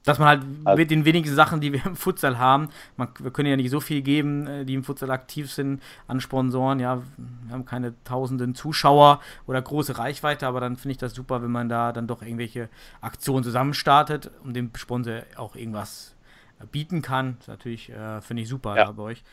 [0.04, 3.32] Dass man halt Also- mit den wenigen Sachen, die wir im Futsal haben, man, wir
[3.32, 6.80] können ja nicht so viel geben, äh, die im Futsal aktiv sind, an Sponsoren.
[6.80, 11.42] Ja, wir haben keine tausenden Zuschauer oder große Reichweite, aber dann finde ich das super,
[11.44, 12.70] wenn man da dann doch irgendwelche
[13.02, 16.16] Aktionen zusammen startet und dem Sponsor auch irgendwas
[16.60, 17.36] äh, bieten kann.
[17.38, 18.86] Das ist natürlich, äh, finde ich super Ja.
[18.86, 19.24] da bei euch,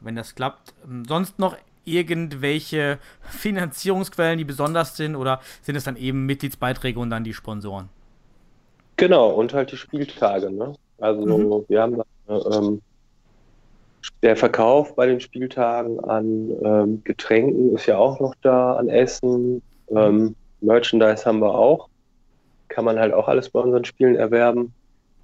[0.00, 0.74] wenn das klappt.
[0.84, 7.10] Ähm, Sonst noch irgendwelche Finanzierungsquellen, die besonders sind oder sind es dann eben Mitgliedsbeiträge und
[7.10, 7.88] dann die Sponsoren?
[8.96, 10.74] Genau, und halt die Spieltage, ne?
[10.98, 11.64] Also Mhm.
[11.68, 12.80] wir haben da, ähm,
[14.22, 19.62] der Verkauf bei den Spieltagen an ähm, Getränken ist ja auch noch da, an Essen.
[19.90, 21.88] Ähm, Merchandise haben wir auch.
[22.68, 24.74] Kann man halt auch alles bei unseren Spielen erwerben.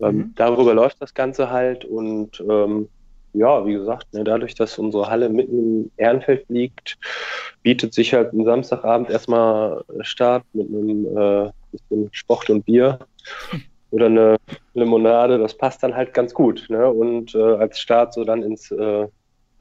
[0.00, 0.32] Ähm, Mhm.
[0.36, 2.88] Darüber läuft das Ganze halt und ähm,
[3.34, 6.98] ja, wie gesagt, ne, dadurch, dass unsere Halle mitten im Ehrenfeld liegt,
[7.62, 12.98] bietet sich halt ein Samstagabend erstmal Start mit einem äh, bisschen Sport und Bier
[13.90, 14.36] oder eine
[14.74, 16.66] Limonade, das passt dann halt ganz gut.
[16.68, 16.88] Ne?
[16.88, 19.06] Und äh, als Start so dann ins äh,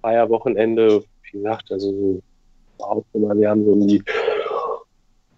[0.01, 4.03] Feierwochenende, wie gesagt, also so, wir haben so um die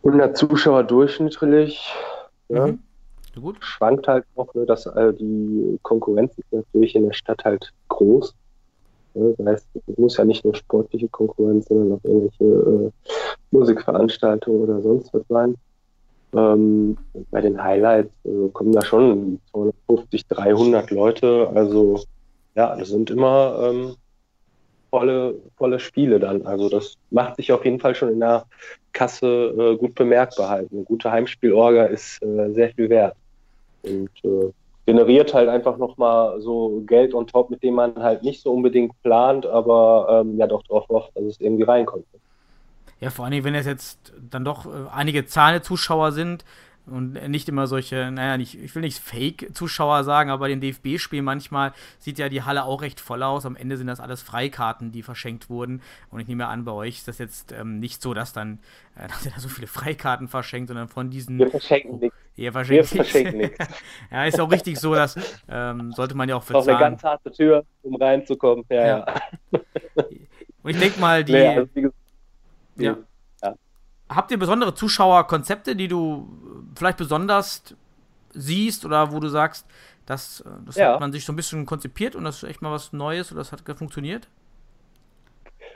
[0.04, 1.94] 100 Zuschauer durchschnittlich.
[2.50, 2.68] Ja?
[2.68, 2.80] Mhm.
[3.42, 3.58] Gut.
[3.62, 8.36] schwankt halt auch, ne, dass äh, die Konkurrenz ist natürlich in der Stadt halt groß.
[9.16, 9.34] Ne?
[9.38, 12.92] Das heißt, es muss ja nicht nur sportliche Konkurrenz, sondern auch irgendwelche äh,
[13.50, 15.56] Musikveranstaltungen oder sonst was sein.
[16.36, 16.98] Ähm,
[17.32, 21.50] bei den Highlights äh, kommen da schon 250, 300 Leute.
[21.54, 22.02] Also
[22.56, 23.96] ja, das sind immer ähm,
[24.90, 26.46] volle, volle Spiele dann.
[26.46, 28.46] Also das macht sich auf jeden Fall schon in der
[28.94, 30.72] Kasse äh, gut bemerkbar halt.
[30.72, 33.16] Eine gute Heimspielorga ist äh, sehr viel wert
[33.84, 34.52] und äh,
[34.86, 38.94] generiert halt einfach nochmal so Geld on top, mit dem man halt nicht so unbedingt
[39.02, 42.06] plant, aber ähm, ja doch darauf hofft, dass es irgendwie reinkommt.
[43.04, 46.46] Ja, vor allem, wenn es jetzt dann doch äh, einige zahlende Zuschauer sind
[46.86, 51.24] und nicht immer solche, naja, nicht, ich will nicht Fake-Zuschauer sagen, aber bei den DFB-Spielen
[51.24, 53.46] manchmal sieht ja die Halle auch recht voll aus.
[53.46, 55.82] Am Ende sind das alles Freikarten, die verschenkt wurden.
[56.12, 58.60] Und ich nehme an, bei euch ist das jetzt ähm, nicht so, dass dann
[58.98, 61.40] äh, dass ihr da so viele Freikarten verschenkt, sondern von diesen.
[61.40, 62.18] Wir verschenken nichts.
[62.36, 63.58] Ihr Wir verschenken nichts.
[64.12, 65.16] ja, ist auch richtig so, dass
[65.48, 66.80] ähm, sollte man ja auch für Noch eine zahlen.
[66.80, 68.66] ganz harte Tür, um reinzukommen.
[68.70, 69.06] Ja, Ja.
[69.52, 69.60] ja.
[70.64, 71.34] Und ich denke mal, die.
[71.34, 71.70] Nee, also
[72.76, 73.04] gesagt, Ja.
[74.10, 76.28] Habt ihr besondere Zuschauerkonzepte, die du
[76.76, 77.64] vielleicht besonders
[78.34, 79.66] siehst oder wo du sagst,
[80.06, 80.94] das, äh, das Ja.
[80.94, 83.40] hat man sich so ein bisschen konzipiert und das ist echt mal was Neues oder
[83.42, 84.28] das hat funktioniert?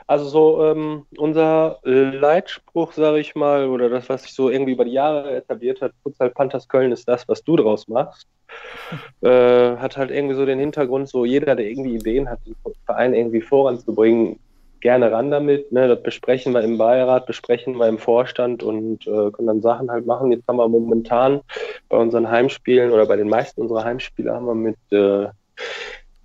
[0.06, 4.84] Also so ähm, unser Leitspruch, sage ich mal, oder das, was sich so irgendwie über
[4.84, 8.26] die Jahre etabliert hat, Futsal Panthers Köln ist das, was du draus machst,
[9.20, 12.54] äh, hat halt irgendwie so den Hintergrund, so jeder, der irgendwie Ideen hat, den
[12.86, 14.38] Verein irgendwie voranzubringen,
[14.80, 15.72] gerne ran damit.
[15.72, 15.88] Ne?
[15.88, 20.06] Das besprechen wir im Beirat, besprechen wir im Vorstand und äh, können dann Sachen halt
[20.06, 20.32] machen.
[20.32, 21.40] Jetzt haben wir momentan
[21.88, 25.28] bei unseren Heimspielen oder bei den meisten unserer Heimspiele haben wir mit äh,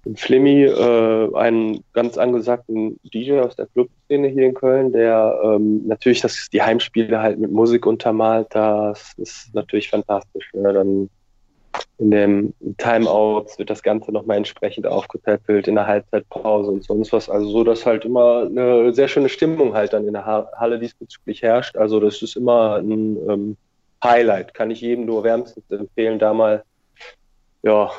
[0.05, 5.87] dem Flimmy, äh, einen ganz angesagten DJ aus der Clubszene hier in Köln, der ähm,
[5.87, 8.47] natürlich das, die Heimspiele halt mit Musik untermalt.
[8.51, 10.49] Das ist natürlich fantastisch.
[10.53, 10.73] Ne?
[10.73, 11.09] Dann
[11.97, 17.29] in dem Timeouts wird das Ganze nochmal entsprechend aufgepäppelt, in der Halbzeitpause und sonst was.
[17.29, 20.79] Also so, dass halt immer eine sehr schöne Stimmung halt dann in der Ha- Halle
[20.79, 21.75] diesbezüglich herrscht.
[21.77, 23.57] Also das ist immer ein ähm,
[24.03, 24.53] Highlight.
[24.53, 26.63] Kann ich jedem nur wärmstens empfehlen, da mal
[27.63, 27.91] ja,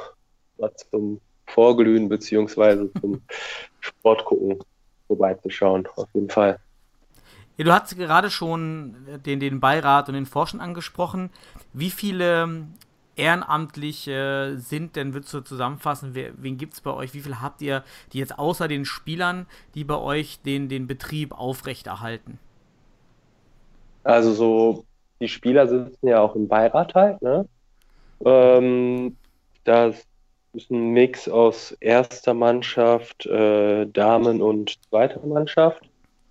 [0.59, 3.23] was zum Vorglühen beziehungsweise zum
[3.81, 4.59] Sport gucken
[5.07, 5.87] vorbeizuschauen.
[5.97, 6.59] Auf jeden Fall.
[7.57, 11.31] Ja, du hast gerade schon den, den Beirat und den Vorstand angesprochen.
[11.73, 12.67] Wie viele
[13.17, 17.15] Ehrenamtliche sind denn, würdest du zusammenfassen, wer, wen gibt es bei euch?
[17.15, 21.33] Wie viele habt ihr, die jetzt außer den Spielern, die bei euch den, den Betrieb
[21.33, 22.39] aufrechterhalten?
[24.03, 24.85] Also so,
[25.21, 27.47] die Spieler sitzen ja auch im Beirat halt, ne?
[28.25, 29.17] Ähm,
[29.65, 30.05] das
[30.53, 35.83] ist ein Mix aus erster Mannschaft, äh, Damen und zweiter Mannschaft.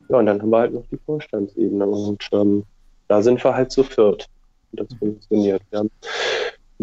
[0.09, 2.63] Ja, und dann haben wir halt noch die Vorstandsebene und ähm,
[3.07, 4.27] da sind wir halt zu viert.
[4.73, 5.61] Das funktioniert.
[5.69, 5.91] Wir haben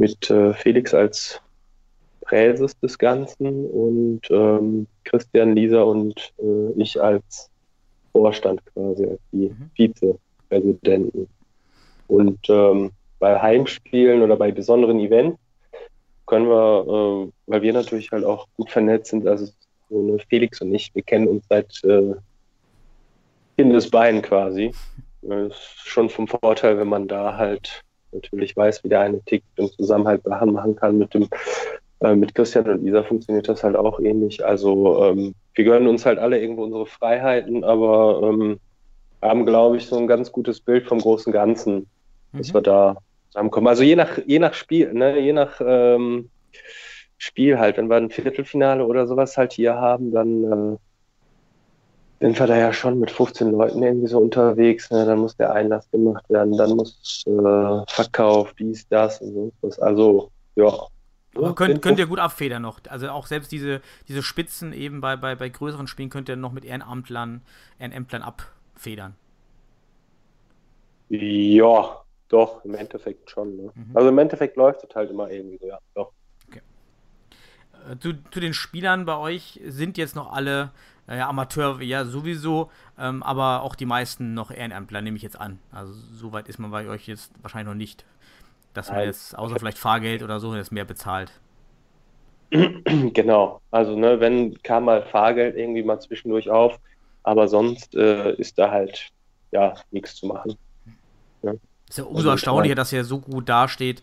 [0.01, 1.41] mit äh, Felix als
[2.23, 7.51] Präses des Ganzen und ähm, Christian, Lisa und äh, ich als
[8.13, 9.71] Vorstand quasi, als die Mhm.
[9.77, 11.29] Vizepräsidenten.
[12.09, 15.39] Und ähm, bei Heimspielen oder bei besonderen Events
[16.27, 19.53] können wir, äh, weil wir natürlich halt auch gut vernetzt sind, also
[19.91, 22.15] so eine Felix und ich, wir kennen uns seit äh,
[23.59, 24.73] Kindesbein quasi.
[25.21, 29.59] Das ist schon vom Vorteil, wenn man da halt natürlich weiß, wie der eine tickt
[29.59, 31.29] und zusammen halt Sachen machen kann mit dem
[32.01, 34.45] äh, mit Christian und Isa funktioniert das halt auch ähnlich.
[34.45, 38.61] Also ähm, wir gönnen uns halt alle irgendwo unsere Freiheiten, aber ähm,
[39.23, 41.91] haben, glaube ich, so ein ganz gutes Bild vom großen Ganzen,
[42.37, 42.55] dass Mhm.
[42.55, 42.97] wir da
[43.31, 43.69] zusammenkommen.
[43.69, 46.31] Also je nach, je nach Spiel, ne, je nach ähm,
[47.19, 50.45] Spiel halt, wenn wir ein Viertelfinale oder sowas halt hier haben, dann
[50.75, 50.79] äh,
[52.21, 54.91] sind wir da ja schon mit 15 Leuten irgendwie so unterwegs.
[54.91, 55.07] Ne?
[55.07, 59.53] Dann muss der Einlass gemacht werden, dann muss äh, Verkauf, dies, das und so.
[59.63, 59.79] was.
[59.79, 60.71] Also, ja.
[61.35, 62.81] Aber könnt, könnt ihr gut abfedern noch.
[62.89, 66.53] Also auch selbst diese, diese Spitzen eben bei, bei, bei größeren Spielen könnt ihr noch
[66.53, 67.41] mit Ehrenamtlern,
[67.79, 69.15] Ehrenämtlern abfedern.
[71.09, 73.57] Ja, doch, im Endeffekt schon.
[73.57, 73.73] Ne?
[73.75, 73.97] Mhm.
[73.97, 76.13] Also im Endeffekt läuft es halt immer irgendwie so, ja, doch.
[76.51, 80.71] Äh, Zu, zu den Spielern bei euch sind jetzt noch alle
[81.11, 85.59] äh, Amateur, ja sowieso, ähm, aber auch die meisten noch Ehrenamtler, nehme ich jetzt an.
[85.73, 88.05] Also so weit ist man bei euch jetzt wahrscheinlich noch nicht,
[88.75, 89.09] dass man Nein.
[89.09, 91.33] jetzt, außer vielleicht Fahrgeld oder so, jetzt mehr bezahlt.
[93.13, 93.61] Genau.
[93.71, 96.81] Also, ne, wenn kam mal Fahrgeld irgendwie mal zwischendurch auf,
[97.23, 99.11] aber sonst äh, ist da halt
[99.53, 100.57] ja nichts zu machen.
[101.89, 104.03] Ist ja umso Also, erstaunlicher, dass ihr so gut dasteht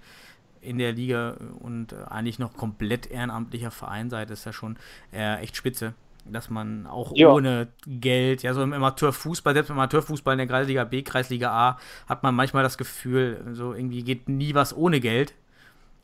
[0.62, 4.30] in der Liga und äh, eigentlich noch komplett ehrenamtlicher Verein seid.
[4.30, 4.78] Das ist ja schon
[5.14, 5.94] äh, echt spitze.
[6.32, 7.32] Dass man auch Ja.
[7.32, 11.78] ohne Geld, ja, so im Amateurfußball, selbst im Amateurfußball in der Kreisliga B, Kreisliga A,
[12.08, 15.34] hat man manchmal das Gefühl, so irgendwie geht nie was ohne Geld.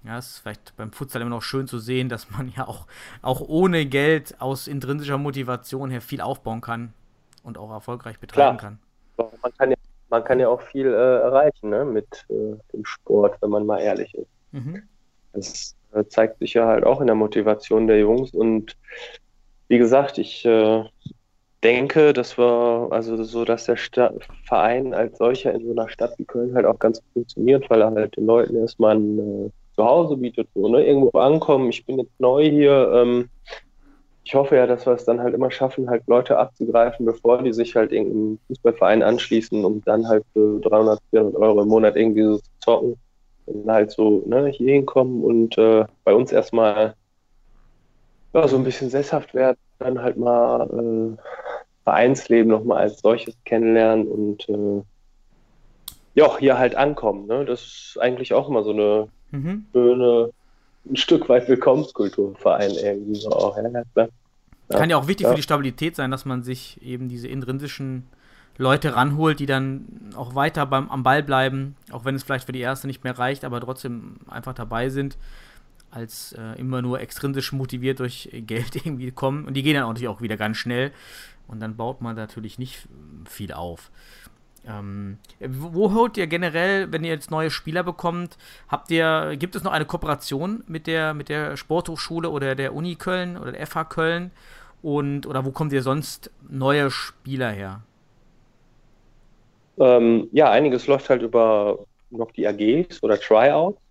[0.06, 2.88] Ja, es ist vielleicht beim Futsal immer noch schön zu sehen, dass man ja auch,
[3.22, 6.94] auch ohne Geld aus intrinsischer Motivation her viel aufbauen kann
[7.44, 8.78] und auch erfolgreich betreiben Klar.
[9.18, 9.30] kann.
[9.42, 9.78] Man kann ja,
[10.10, 13.80] man kann ja auch viel äh, erreichen ne, mit äh, dem Sport, wenn man mal
[13.80, 14.28] ehrlich ist.
[14.52, 14.84] Mhm.
[15.34, 18.32] Das äh, zeigt sich ja halt auch in der Motivation der Jungs.
[18.32, 18.76] Und
[19.74, 20.84] wie gesagt, ich äh,
[21.64, 24.14] denke, dass wir, also so, dass der Sta
[24.46, 27.82] Verein als solcher in so einer Stadt wie Köln halt auch ganz gut funktioniert, weil
[27.82, 30.86] er halt den Leuten erstmal ein äh, Zuhause bietet, so, ne?
[30.86, 31.70] Irgendwo ankommen.
[31.70, 32.92] Ich bin jetzt neu hier.
[32.94, 33.30] Ähm,
[34.24, 37.52] ich hoffe ja, dass wir es dann halt immer schaffen, halt Leute abzugreifen, bevor die
[37.52, 42.26] sich halt irgendeinem Fußballverein anschließen, um dann halt für 300, 400 Euro im Monat irgendwie
[42.26, 42.96] so zu zocken
[43.48, 46.94] und halt so ne, hier hinkommen und äh, bei uns erstmal
[48.34, 51.22] ja, so ein bisschen sesshaft werden, dann halt mal äh,
[51.84, 54.84] Vereinsleben nochmal als solches kennenlernen und äh,
[56.16, 57.28] ja, hier halt ankommen.
[57.28, 57.44] Ne?
[57.46, 59.66] Das ist eigentlich auch immer so eine Mhm.
[59.74, 60.30] schöne,
[60.86, 63.58] ein Stück weit Willkommenskulturverein irgendwie so auch.
[63.58, 64.08] Ja.
[64.70, 65.30] Ja, Kann ja auch wichtig ja.
[65.32, 68.08] für die Stabilität sein, dass man sich eben diese intrinsischen
[68.58, 72.52] Leute ranholt, die dann auch weiter beim, am Ball bleiben, auch wenn es vielleicht für
[72.52, 75.18] die erste nicht mehr reicht, aber trotzdem einfach dabei sind,
[75.94, 79.46] als äh, immer nur extrinsisch motiviert durch Geld irgendwie kommen.
[79.46, 80.92] Und die gehen dann natürlich auch wieder ganz schnell.
[81.48, 82.88] Und dann baut man natürlich nicht
[83.30, 83.92] viel auf.
[84.66, 88.38] Ähm, wo holt ihr generell, wenn ihr jetzt neue Spieler bekommt,
[88.70, 92.96] habt ihr, gibt es noch eine Kooperation mit der, mit der Sporthochschule oder der Uni
[92.96, 94.32] Köln oder der FH Köln?
[94.82, 97.82] Und, oder wo kommt ihr sonst neue Spieler her?
[99.78, 101.80] Ähm, ja, einiges läuft halt über
[102.10, 103.83] noch die AGs oder Tryouts.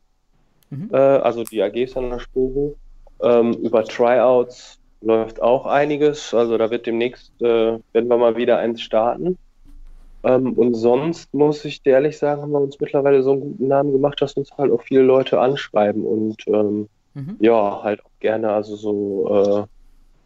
[0.73, 0.89] Mhm.
[0.93, 2.77] Äh, also die AGs an der Sporo.
[3.21, 6.33] Ähm, über Tryouts läuft auch einiges.
[6.35, 9.39] Also da wird demnächst, äh, werden wir mal wieder eins starten.
[10.25, 13.69] Ähm, und sonst muss ich dir ehrlich sagen, haben wir uns mittlerweile so einen guten
[13.69, 17.37] Namen gemacht, dass uns halt auch viele Leute anschreiben und ähm, Mhm.
[17.41, 19.67] ja, halt auch gerne also so äh,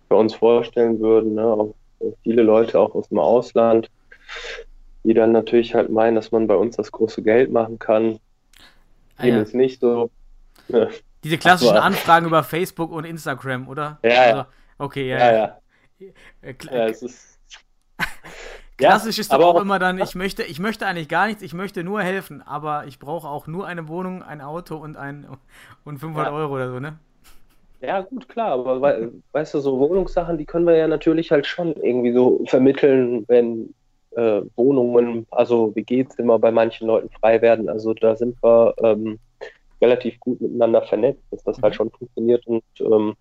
[0.09, 1.35] bei uns vorstellen würden.
[1.35, 1.45] Ne?
[1.45, 1.75] Auch
[2.23, 3.91] viele Leute auch aus dem Ausland,
[5.03, 8.19] die dann natürlich halt meinen, dass man bei uns das große Geld machen kann.
[9.17, 9.43] Ah, Dem ja.
[9.43, 10.11] ist nicht so.
[10.68, 10.88] Ja,
[11.24, 11.76] Diese klassischen.
[11.76, 13.98] Anfragen über Facebook und Instagram, oder?
[14.02, 14.20] Ja, ja.
[14.22, 14.44] Also,
[14.79, 15.18] okay, ja.
[15.18, 15.33] ja.
[15.33, 15.57] ja.
[15.98, 16.09] ja.
[16.42, 17.38] Äh, ja es ist.
[18.79, 21.26] Klassisch Ja, ist doch aber auch auch- immer dann, ich möchte, ich möchte eigentlich gar
[21.26, 24.96] nichts, ich möchte nur helfen, aber ich brauche auch nur eine Wohnung, ein Auto und
[24.96, 25.26] ein
[25.85, 26.33] und 500 Ja.
[26.37, 26.98] Euro oder so, ne?
[27.81, 31.46] Ja, gut, klar, aber wei- weißt du, so Wohnungssachen, die können wir ja natürlich halt
[31.46, 33.74] schon irgendwie so vermitteln, wenn
[34.12, 37.68] äh, Wohnungen, also WG-Zimmer bei manchen Leuten frei werden.
[37.68, 39.18] Also da sind wir ähm,
[39.83, 41.77] relativ gut miteinander vernetzt, dass das halt Mhm.
[41.77, 43.15] schon funktioniert und ähm,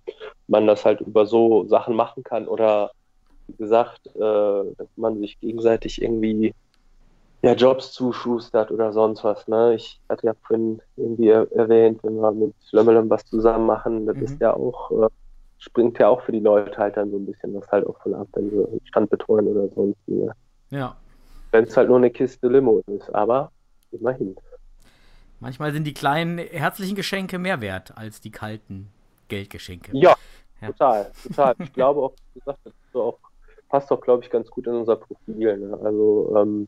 [0.47, 2.91] man das halt über so Sachen machen kann oder
[3.47, 6.53] wie gesagt, äh, dass man sich gegenseitig irgendwie
[7.43, 9.47] ja, Jobs zuschustert oder sonst was.
[9.47, 9.75] Ne?
[9.75, 14.17] Ich hatte ja vorhin irgendwie er erwähnt, wenn wir mit Lömmelem was zusammen machen, das
[14.17, 14.23] Mhm.
[14.23, 15.07] ist ja auch, äh,
[15.59, 18.13] springt ja auch für die Leute halt dann so ein bisschen was halt auch von
[18.15, 19.97] ab, wenn sie Stand betreuen oder sonst.
[20.07, 20.31] Ne?
[20.71, 20.95] Ja.
[21.51, 23.51] Wenn es halt nur eine Kiste Limo ist, aber
[23.91, 24.35] immerhin.
[25.45, 28.89] Manchmal sind die kleinen herzlichen Geschenke mehr wert als die kalten
[29.27, 29.91] Geldgeschenke.
[29.95, 30.15] Ja,
[30.59, 30.69] Ja.
[30.69, 31.53] total, total.
[31.59, 33.19] Ich glaube auch, wie gesagt, das so auch,
[33.69, 35.57] passt auch, glaube ich, ganz gut in unser Profil.
[35.57, 35.79] Ne?
[35.83, 36.67] Also, ähm,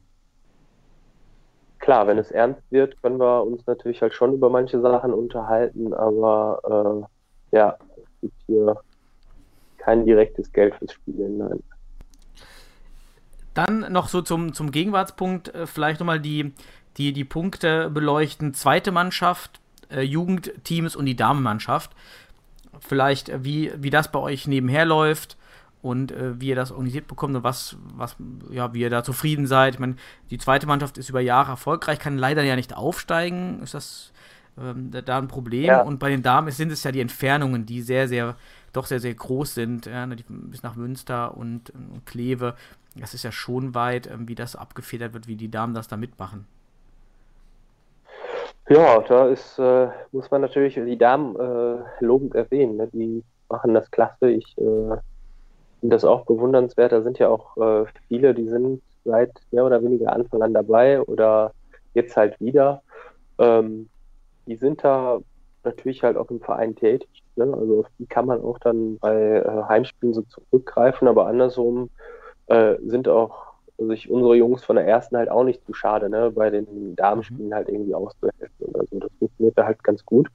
[1.79, 5.95] klar, wenn es ernst wird, können wir uns natürlich halt schon über manche Sachen unterhalten,
[5.95, 7.07] aber
[7.51, 8.79] äh, ja, es gibt hier
[9.79, 11.63] kein direktes Geld fürs Spielen, nein.
[13.57, 16.53] Dann noch so zum, zum Gegenwartspunkt äh, vielleicht nochmal die,
[16.97, 18.53] die, die Punkte beleuchten.
[18.53, 21.91] Zweite Mannschaft, äh, Jugendteams und die Damenmannschaft.
[22.79, 25.37] vielleicht, äh, wie, wie das bei euch nebenher läuft
[25.81, 28.15] und äh, wie ihr das organisiert bekommt und was, was,
[28.51, 29.75] ja, wie ihr da zufrieden seid.
[29.75, 29.95] Ich meine,
[30.29, 33.61] die zweite Mannschaft ist über Jahre erfolgreich, kann leider ja nicht aufsteigen.
[33.61, 34.11] Ist das
[34.59, 35.65] ähm, da ein Problem?
[35.65, 35.81] Ja.
[35.81, 38.35] Und bei den Damen sind es ja die Entfernungen, die sehr, sehr,
[38.73, 39.85] doch sehr, sehr groß sind.
[39.85, 42.55] Ja, ne, bis nach Münster und, und Kleve.
[42.95, 45.97] Das ist ja schon weit, ähm, wie das abgefedert wird, wie die Damen das da
[45.97, 46.45] mitmachen.
[48.69, 52.75] Ja, da ist, äh, muss man natürlich die Damen äh, lobend erwähnen.
[52.77, 52.89] Ne?
[52.91, 54.29] Die machen das klasse.
[54.29, 54.97] Ich äh,
[55.79, 56.91] finde das auch bewundernswert.
[56.91, 61.01] Da sind ja auch äh, viele, die sind seit mehr oder weniger Anfang an dabei
[61.01, 61.53] oder
[61.93, 62.81] jetzt halt wieder.
[63.39, 63.89] Ähm,
[64.47, 65.19] die sind da
[65.63, 67.23] natürlich halt auch im Verein tätig.
[67.37, 67.45] Ne?
[67.45, 71.89] Also auf die kann man auch dann bei äh, Heimspielen so zurückgreifen, aber andersrum
[72.47, 73.46] äh, sind auch
[73.77, 76.31] sich unsere Jungs von der ersten halt auch nicht zu schade, ne?
[76.31, 77.53] bei den Damenspielen mhm.
[77.53, 78.99] halt irgendwie auszuhelfen oder so.
[78.99, 80.29] Das funktioniert da halt ganz gut.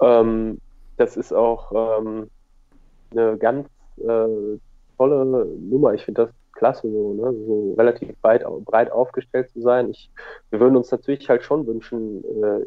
[0.00, 0.60] Ähm,
[0.96, 2.30] das ist auch ähm,
[3.10, 3.68] eine ganz
[3.98, 4.58] äh,
[4.96, 5.94] tolle Nummer.
[5.94, 7.32] Ich finde das klasse, so, ne?
[7.46, 9.90] so relativ weit, breit aufgestellt zu sein.
[9.90, 10.10] Ich,
[10.50, 12.66] wir würden uns natürlich halt schon wünschen, äh,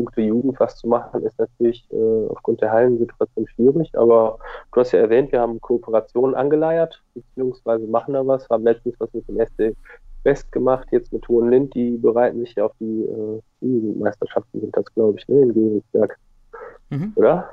[0.00, 3.90] Punkte Jugend was zu machen, ist natürlich äh, aufgrund der Hallensituation schwierig.
[3.94, 4.38] Aber
[4.72, 9.12] du hast ja erwähnt, wir haben Kooperationen angeleiert, beziehungsweise machen da was, haben letztens was
[9.12, 9.76] mit dem SD
[10.24, 14.86] West gemacht, jetzt mit Hohenlind, die bereiten sich ja auf die äh, Jugendmeisterschaften, sind das
[14.94, 16.18] glaube ich, ne, in Geringsberg.
[16.90, 17.12] Mhm.
[17.14, 17.48] Oder?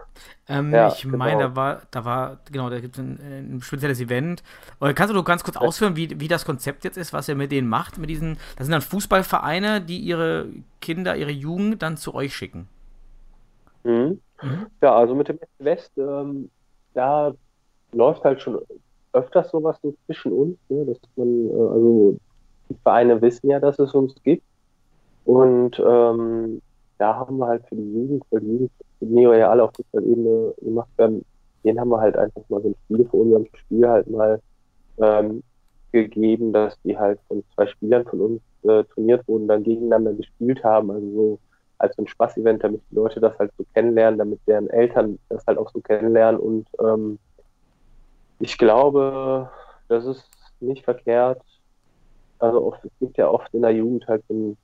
[0.49, 1.17] Ähm, ja, ich genau.
[1.17, 3.19] meine, da war, da war, genau, da gibt es ein,
[3.55, 4.43] ein, spezielles Event.
[4.81, 7.51] Oder kannst du ganz kurz ausführen, wie, wie das Konzept jetzt ist, was ihr mit
[7.51, 10.47] denen macht, mit diesen, das sind dann Fußballvereine, die ihre
[10.81, 12.67] Kinder, ihre Jugend dann zu euch schicken.
[13.83, 14.19] Mhm.
[14.41, 14.67] Mhm.
[14.81, 16.49] Ja, also mit dem West, ähm,
[16.93, 17.33] da
[17.91, 18.59] läuft halt schon
[19.13, 22.17] öfters sowas so zwischen uns, ne, dass man, äh, also
[22.69, 24.43] die Vereine wissen ja, dass es uns gibt.
[25.25, 26.61] Und ähm,
[26.97, 28.69] da haben wir halt für die Jugend, für die
[28.99, 31.25] Jugend alle auf Fußballebene gemacht werden,
[31.63, 34.41] den haben wir halt einfach mal so ein Spiel für unserem Spiel halt mal
[34.99, 35.43] ähm,
[35.91, 40.63] gegeben, dass die halt von zwei Spielern von uns äh, trainiert wurden, dann gegeneinander gespielt
[40.63, 41.39] haben, also so
[41.79, 45.45] als so ein Spaß-Event, damit die Leute das halt so kennenlernen, damit deren Eltern das
[45.45, 46.39] halt auch so kennenlernen.
[46.39, 47.19] Und ähm,
[48.39, 49.49] ich glaube,
[49.87, 50.27] das ist
[50.59, 51.41] nicht verkehrt.
[52.39, 54.57] Also oft, es gibt ja oft in der Jugend halt so ein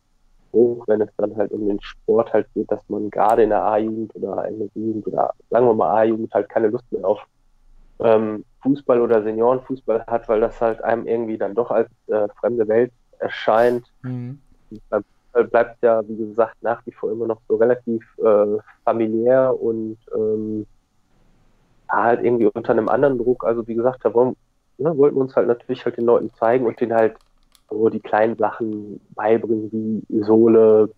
[0.54, 3.64] hoch, wenn es dann halt um den Sport halt geht, dass man gerade in der
[3.64, 7.20] A-Jugend oder in der Jugend oder sagen wir mal A-Jugend halt keine Lust mehr auf
[8.00, 12.68] ähm, Fußball oder Seniorenfußball hat, weil das halt einem irgendwie dann doch als äh, fremde
[12.68, 13.86] Welt erscheint.
[14.02, 14.40] Mhm.
[15.50, 20.68] Bleibt ja, wie gesagt, nach wie vor immer noch so relativ äh, familiär und ähm,
[21.90, 23.44] halt irgendwie unter einem anderen Druck.
[23.44, 24.36] Also wie gesagt, da wollen,
[24.78, 27.16] ne, wollten wir uns halt natürlich halt den Leuten zeigen und den halt
[27.74, 30.90] so die kleinen Sachen beibringen, wie Sohle,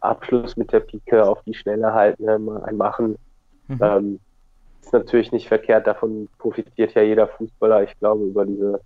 [0.00, 3.16] Abschluss mit der Pike auf die Schnelle halten, ne, ein machen.
[3.68, 3.78] Mhm.
[3.80, 4.20] Ähm,
[4.82, 8.80] ist natürlich nicht verkehrt, davon profitiert ja jeder Fußballer, ich glaube, über diese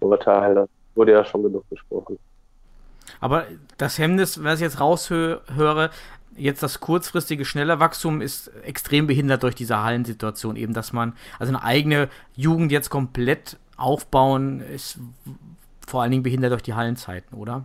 [0.00, 0.68] Urteile.
[0.94, 2.18] Wurde ja schon genug besprochen.
[3.20, 3.44] Aber
[3.78, 5.90] das Hemmnis, was ich jetzt raushöre,
[6.36, 10.56] jetzt das kurzfristige, schnelle Wachstum ist extrem behindert durch diese Hallensituation.
[10.56, 14.98] Eben, dass man, also eine eigene Jugend jetzt komplett aufbauen, ist
[15.86, 17.64] vor allen Dingen behindert durch die Hallenzeiten, oder?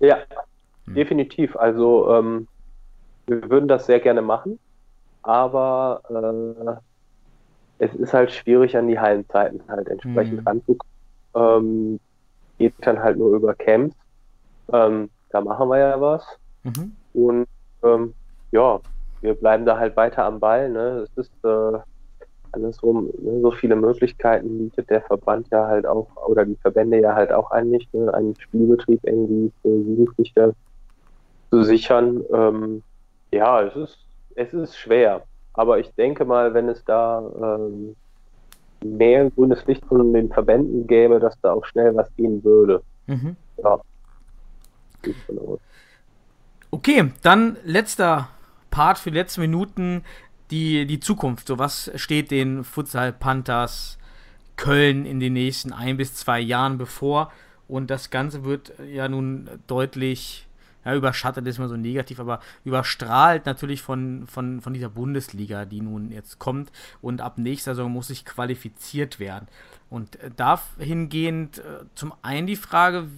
[0.00, 0.18] Ja,
[0.86, 0.94] hm.
[0.94, 1.56] definitiv.
[1.56, 2.48] Also ähm,
[3.26, 4.58] wir würden das sehr gerne machen,
[5.22, 10.46] aber äh, es ist halt schwierig an die Hallenzeiten halt entsprechend hm.
[10.46, 10.94] ranzukommen.
[11.34, 12.00] Ähm,
[12.58, 13.96] geht dann halt nur über Camps.
[14.72, 16.24] Ähm, da machen wir ja was.
[16.62, 16.96] Mhm.
[17.12, 17.46] Und
[17.82, 18.14] ähm,
[18.52, 18.80] ja,
[19.20, 20.70] wir bleiben da halt weiter am Ball.
[20.70, 21.06] Ne?
[21.06, 21.78] Es ist äh,
[22.54, 27.14] andersrum ne, so viele Möglichkeiten bietet der Verband ja halt auch oder die Verbände ja
[27.14, 30.54] halt auch eigentlich, ne, einen Spielbetrieb irgendwie für Jugendliche
[31.50, 32.24] zu sichern.
[32.32, 32.82] Ähm,
[33.30, 33.98] ja, es ist,
[34.34, 35.22] es ist schwer.
[35.52, 37.94] Aber ich denke mal, wenn es da ähm,
[38.84, 42.82] mehr grünes Licht von den Verbänden gäbe, dass da auch schnell was gehen würde.
[43.06, 43.36] Mhm.
[43.62, 43.80] Ja.
[46.70, 48.28] Okay, dann letzter
[48.70, 50.02] Part für die letzten Minuten
[50.54, 51.48] die, die Zukunft.
[51.48, 53.98] So, was steht den Futsal Panthers
[54.56, 57.32] Köln in den nächsten ein bis zwei Jahren bevor?
[57.66, 60.46] Und das Ganze wird ja nun deutlich
[60.84, 65.80] ja, überschattet, ist immer so negativ, aber überstrahlt natürlich von, von, von dieser Bundesliga, die
[65.80, 66.70] nun jetzt kommt.
[67.02, 69.48] Und ab nächster Saison muss sich qualifiziert werden.
[69.90, 73.08] Und äh, dahingehend äh, zum einen die Frage,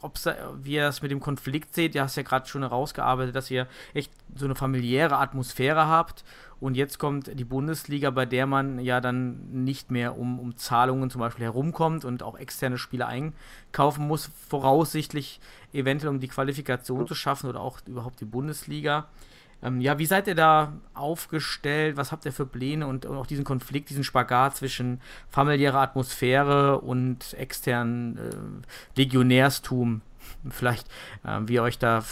[0.00, 0.18] ob
[0.62, 1.94] wie ihr das mit dem Konflikt seht.
[1.94, 6.24] Ihr hast ja gerade schon herausgearbeitet, dass ihr echt so eine familiäre Atmosphäre habt.
[6.60, 11.10] Und jetzt kommt die Bundesliga, bei der man ja dann nicht mehr um, um Zahlungen
[11.10, 15.40] zum Beispiel herumkommt und auch externe Spiele einkaufen muss, voraussichtlich
[15.72, 19.08] eventuell um die Qualifikation zu schaffen oder auch überhaupt die Bundesliga.
[19.64, 21.96] Ähm, ja, wie seid ihr da aufgestellt?
[21.96, 25.00] Was habt ihr für Pläne und, und auch diesen Konflikt, diesen Spagat zwischen
[25.30, 30.02] familiärer Atmosphäre und externen äh, Legionärstum?
[30.50, 30.86] Vielleicht,
[31.24, 32.02] äh, wie euch da,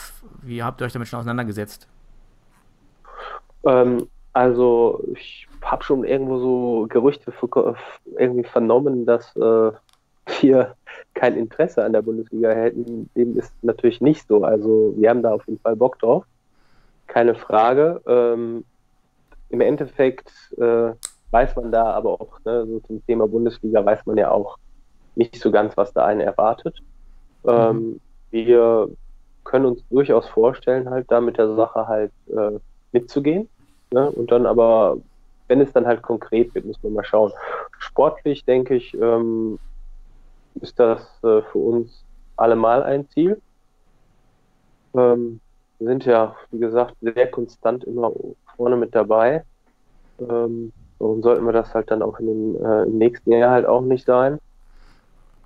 [0.40, 1.86] wie habt ihr euch damit schon auseinandergesetzt?
[3.64, 7.32] Ähm, also ich habe schon irgendwo so Gerüchte
[8.18, 9.72] irgendwie vernommen, dass äh,
[10.40, 10.74] wir
[11.12, 13.11] kein Interesse an der Bundesliga hätten.
[13.14, 14.42] Dem ist natürlich nicht so.
[14.42, 16.24] Also wir haben da auf jeden Fall Bock drauf.
[17.12, 18.00] Keine Frage.
[18.06, 18.64] Ähm,
[19.50, 20.92] Im Endeffekt äh,
[21.30, 24.56] weiß man da aber auch, ne, so zum Thema Bundesliga weiß man ja auch
[25.14, 26.78] nicht so ganz, was da einen erwartet.
[27.46, 28.00] Ähm, mhm.
[28.30, 28.88] Wir
[29.44, 32.58] können uns durchaus vorstellen, halt da mit der Sache halt äh,
[32.92, 33.46] mitzugehen.
[33.90, 34.10] Ne?
[34.10, 34.96] Und dann aber,
[35.48, 37.32] wenn es dann halt konkret wird, muss man mal schauen.
[37.78, 39.58] Sportlich, denke ich, ähm,
[40.62, 42.04] ist das äh, für uns
[42.38, 43.38] allemal ein Ziel.
[44.94, 45.41] Ähm,
[45.83, 48.12] wir sind ja, wie gesagt, sehr konstant immer
[48.57, 49.43] vorne mit dabei.
[50.20, 53.66] Ähm, warum sollten wir das halt dann auch in den, äh, im nächsten Jahr halt
[53.66, 54.39] auch nicht sein?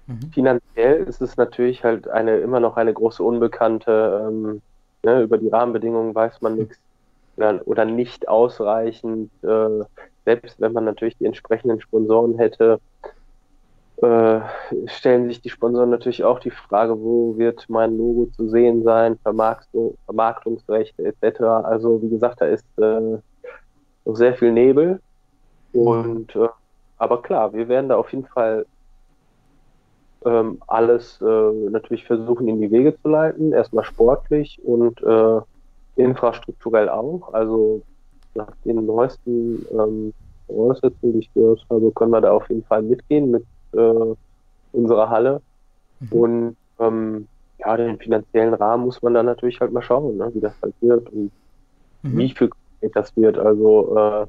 [0.07, 0.31] Mhm.
[0.33, 4.29] Finanziell ist es natürlich halt eine immer noch eine große Unbekannte.
[4.29, 4.61] Ähm,
[5.03, 6.79] ne, über die Rahmenbedingungen weiß man nichts
[7.39, 9.31] oder, oder nicht ausreichend.
[9.43, 9.85] Äh,
[10.27, 12.79] selbst wenn man natürlich die entsprechenden Sponsoren hätte,
[14.03, 14.41] äh,
[14.87, 19.19] stellen sich die Sponsoren natürlich auch die Frage, wo wird mein Logo zu sehen sein,
[19.23, 21.41] Vermarktung, Vermarktungsrechte etc.
[21.41, 23.19] Also wie gesagt, da ist äh,
[24.05, 25.01] noch sehr viel Nebel.
[25.73, 26.49] Und äh,
[26.99, 28.67] aber klar, wir werden da auf jeden Fall
[30.25, 35.41] ähm, alles äh, natürlich versuchen in die Wege zu leiten, erstmal sportlich und äh,
[35.97, 37.33] infrastrukturell auch.
[37.33, 37.83] Also
[38.35, 40.13] nach den neuesten ähm,
[40.47, 44.15] Voraussetzungen, die ich gehört habe, können wir da auf jeden Fall mitgehen mit äh,
[44.73, 45.41] unserer Halle.
[46.01, 46.13] Mhm.
[46.13, 50.41] Und ähm, ja, den finanziellen Rahmen muss man dann natürlich halt mal schauen, ne, wie
[50.41, 51.31] das halt wird und
[52.03, 52.19] mhm.
[52.19, 52.51] wie viel
[52.95, 53.39] das wird.
[53.39, 54.27] Also äh,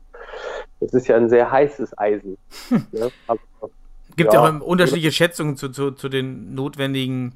[0.80, 2.38] das ist ja ein sehr heißes Eisen.
[2.70, 3.12] ne?
[3.28, 3.40] Aber,
[4.16, 7.34] Gibt ja auch unterschiedliche Schätzungen zu, zu, zu den notwendigen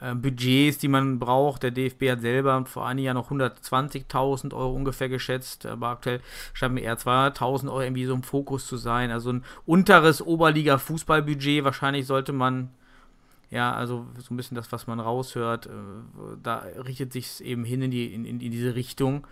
[0.00, 1.62] äh, Budgets, die man braucht.
[1.62, 6.20] Der DFB hat selber vor einigen Jahren noch 120.000 Euro ungefähr geschätzt, aber aktuell
[6.52, 9.10] scheint mir eher 200.000 Euro irgendwie so im Fokus zu sein.
[9.10, 12.70] Also ein unteres Oberliga-Fußballbudget wahrscheinlich sollte man
[13.50, 15.70] ja, also so ein bisschen das, was man raushört, äh,
[16.42, 19.26] da richtet sich eben hin in, die, in, in diese Richtung.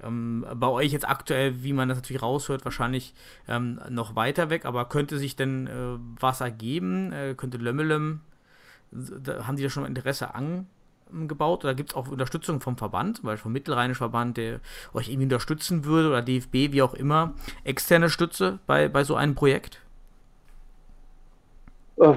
[0.00, 3.14] Ähm, bei euch jetzt aktuell, wie man das natürlich raushört, wahrscheinlich
[3.48, 7.12] ähm, noch weiter weg, aber könnte sich denn äh, was ergeben?
[7.12, 8.20] Äh, könnte Lömmelem
[8.90, 13.36] da haben die da schon Interesse angebaut oder gibt es auch Unterstützung vom Verband, weil
[13.36, 14.60] vom Mittelrheinischen Verband, der
[14.94, 17.34] euch irgendwie unterstützen würde oder DFB, wie auch immer,
[17.64, 19.80] externe Stütze bei, bei so einem Projekt?
[21.96, 22.14] Oh,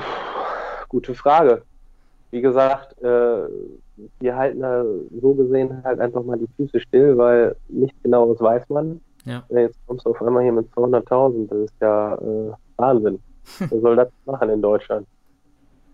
[0.89, 1.63] gute Frage.
[2.29, 3.47] Wie gesagt, äh,
[4.19, 4.83] wir halten da
[5.21, 9.01] so gesehen halt einfach mal die Füße still, weil nichts genaues weiß man.
[9.25, 9.43] Ja.
[9.49, 13.19] Jetzt kommst du auf einmal hier mit 200.000, das ist ja äh, Wahnsinn.
[13.59, 15.07] Wer soll das machen in Deutschland?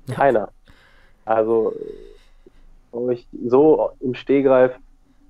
[0.10, 0.50] Keiner.
[1.28, 1.74] Also
[3.12, 4.76] ich so im Stehgreif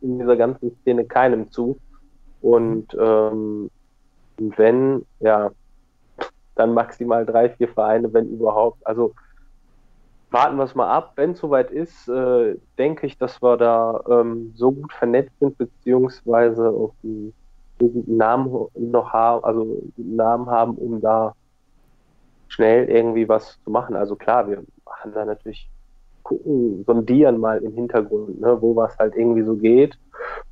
[0.01, 1.77] in dieser ganzen Szene keinem zu.
[2.41, 3.69] Und ähm,
[4.37, 5.51] wenn, ja,
[6.55, 8.85] dann maximal drei, vier Vereine, wenn überhaupt.
[8.85, 9.13] Also
[10.29, 11.13] warten wir es mal ab.
[11.15, 15.57] Wenn es soweit ist, äh, denke ich, dass wir da ähm, so gut vernetzt sind,
[15.57, 17.33] beziehungsweise auch einen
[17.79, 21.33] guten Namen noch haben, also Namen haben, um da
[22.49, 23.95] schnell irgendwie was zu machen.
[23.95, 25.69] Also klar, wir machen da natürlich
[26.27, 29.97] gucken, sondieren mal im Hintergrund, ne, wo was halt irgendwie so geht.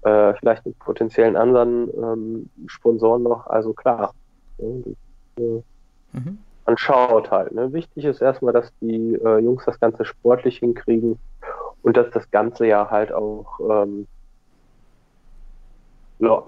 [0.03, 4.13] Äh, vielleicht mit potenziellen anderen ähm, Sponsoren noch, also klar.
[4.57, 4.95] Ne,
[5.37, 5.61] äh,
[6.13, 6.37] mhm.
[6.65, 7.51] Man schaut halt.
[7.53, 7.73] Ne.
[7.73, 11.19] Wichtig ist erstmal, dass die äh, Jungs das Ganze sportlich hinkriegen
[11.83, 14.07] und dass das Ganze ja halt auch ähm,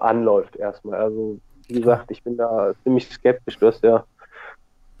[0.00, 0.98] anläuft erstmal.
[0.98, 3.58] Also wie gesagt, ich bin da ziemlich skeptisch.
[3.58, 4.04] Du hast ja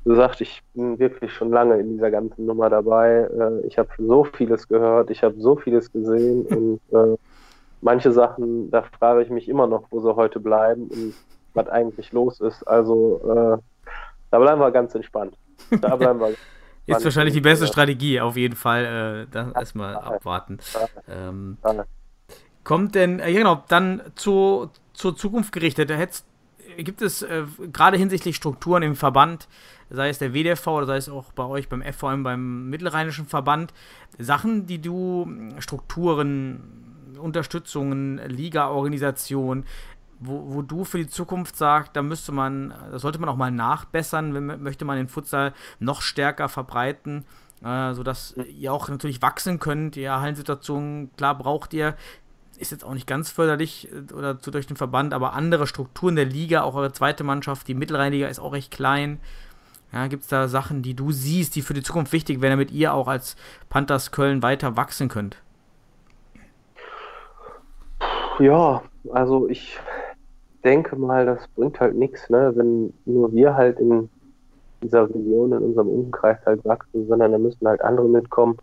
[0.08, 3.28] gesagt, ich bin wirklich schon lange in dieser ganzen Nummer dabei.
[3.38, 7.16] Äh, ich habe so vieles gehört, ich habe so vieles gesehen und äh,
[7.80, 11.14] manche Sachen, da frage ich mich immer noch, wo sie heute bleiben und
[11.54, 12.62] was eigentlich los ist.
[12.64, 13.58] Also äh,
[14.30, 15.34] da bleiben wir ganz entspannt.
[15.80, 16.34] Da bleiben wir.
[16.86, 19.26] Ist wahrscheinlich die beste Strategie, auf jeden Fall.
[19.28, 20.58] Äh, dann erstmal abwarten.
[21.06, 21.58] Ähm,
[22.64, 25.90] kommt denn, äh, genau, dann zu, zur Zukunft gerichtet.
[25.90, 26.24] Da hättest
[26.84, 29.48] gibt es äh, gerade hinsichtlich Strukturen im Verband,
[29.90, 33.72] sei es der WDV oder sei es auch bei euch beim FVM, beim Mittelrheinischen Verband,
[34.18, 39.64] Sachen, die du, Strukturen, Unterstützungen, Liga-Organisation,
[40.20, 43.50] wo, wo du für die Zukunft sagst, da müsste man, da sollte man auch mal
[43.50, 47.24] nachbessern, wenn, möchte man den Futsal noch stärker verbreiten,
[47.62, 51.96] äh, sodass ihr auch natürlich wachsen könnt, die Hallensituation, klar braucht ihr
[52.58, 56.24] ist jetzt auch nicht ganz förderlich äh, oder durch den Verband, aber andere Strukturen der
[56.24, 59.20] Liga, auch eure zweite Mannschaft, die Mittelrheinliga ist auch recht klein.
[59.92, 62.70] Ja, gibt es da Sachen, die du siehst, die für die Zukunft wichtig wären, damit
[62.70, 63.36] ihr auch als
[63.70, 65.38] Panthers Köln weiter wachsen könnt?
[68.38, 69.78] Ja, also ich
[70.62, 72.52] denke mal, das bringt halt nichts, ne?
[72.54, 74.10] wenn nur wir halt in
[74.82, 78.58] dieser Region, in unserem Umkreis halt wachsen, sondern da müssen halt andere mitkommen.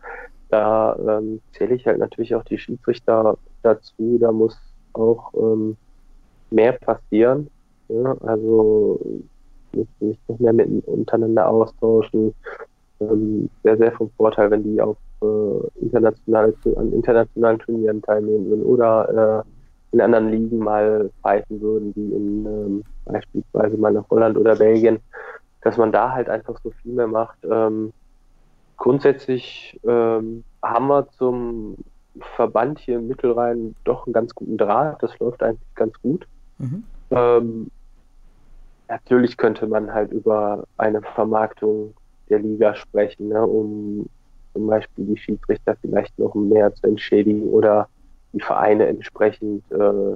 [0.49, 4.17] Da ähm, zähle ich halt natürlich auch die Schiedsrichter dazu.
[4.19, 4.57] Da muss
[4.93, 5.77] auch ähm,
[6.51, 7.49] mehr passieren.
[7.89, 8.15] Ja?
[8.21, 8.99] Also
[9.99, 12.33] sich noch mehr mit, untereinander austauschen.
[12.99, 18.63] Ähm, sehr, sehr vom Vorteil, wenn die auf äh, internationale, an internationalen Turnieren teilnehmen würden
[18.63, 24.37] oder äh, in anderen Ligen mal fighten würden, wie in ähm, beispielsweise mal nach Holland
[24.37, 24.99] oder Belgien,
[25.61, 27.37] dass man da halt einfach so viel mehr macht.
[27.43, 27.93] Ähm,
[28.77, 31.77] grundsätzlich ähm, haben wir zum
[32.35, 35.01] Verband hier im Mittelrhein doch einen ganz guten Draht.
[35.01, 36.27] Das läuft eigentlich ganz gut.
[36.57, 36.83] Mhm.
[37.11, 37.71] Ähm,
[38.87, 41.93] natürlich könnte man halt über eine Vermarktung
[42.29, 44.07] der Liga sprechen, ne, um
[44.53, 47.89] zum Beispiel die Schiedsrichter vielleicht noch mehr zu entschädigen oder
[48.33, 50.15] die Vereine entsprechend äh,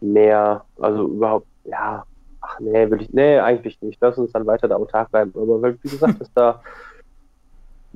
[0.00, 2.04] mehr, also überhaupt, ja,
[2.40, 3.98] ach nee, will ich, nee, eigentlich nicht.
[4.00, 5.32] Lass uns dann weiter da autark bleiben.
[5.34, 6.62] Aber weil, wie gesagt, dass da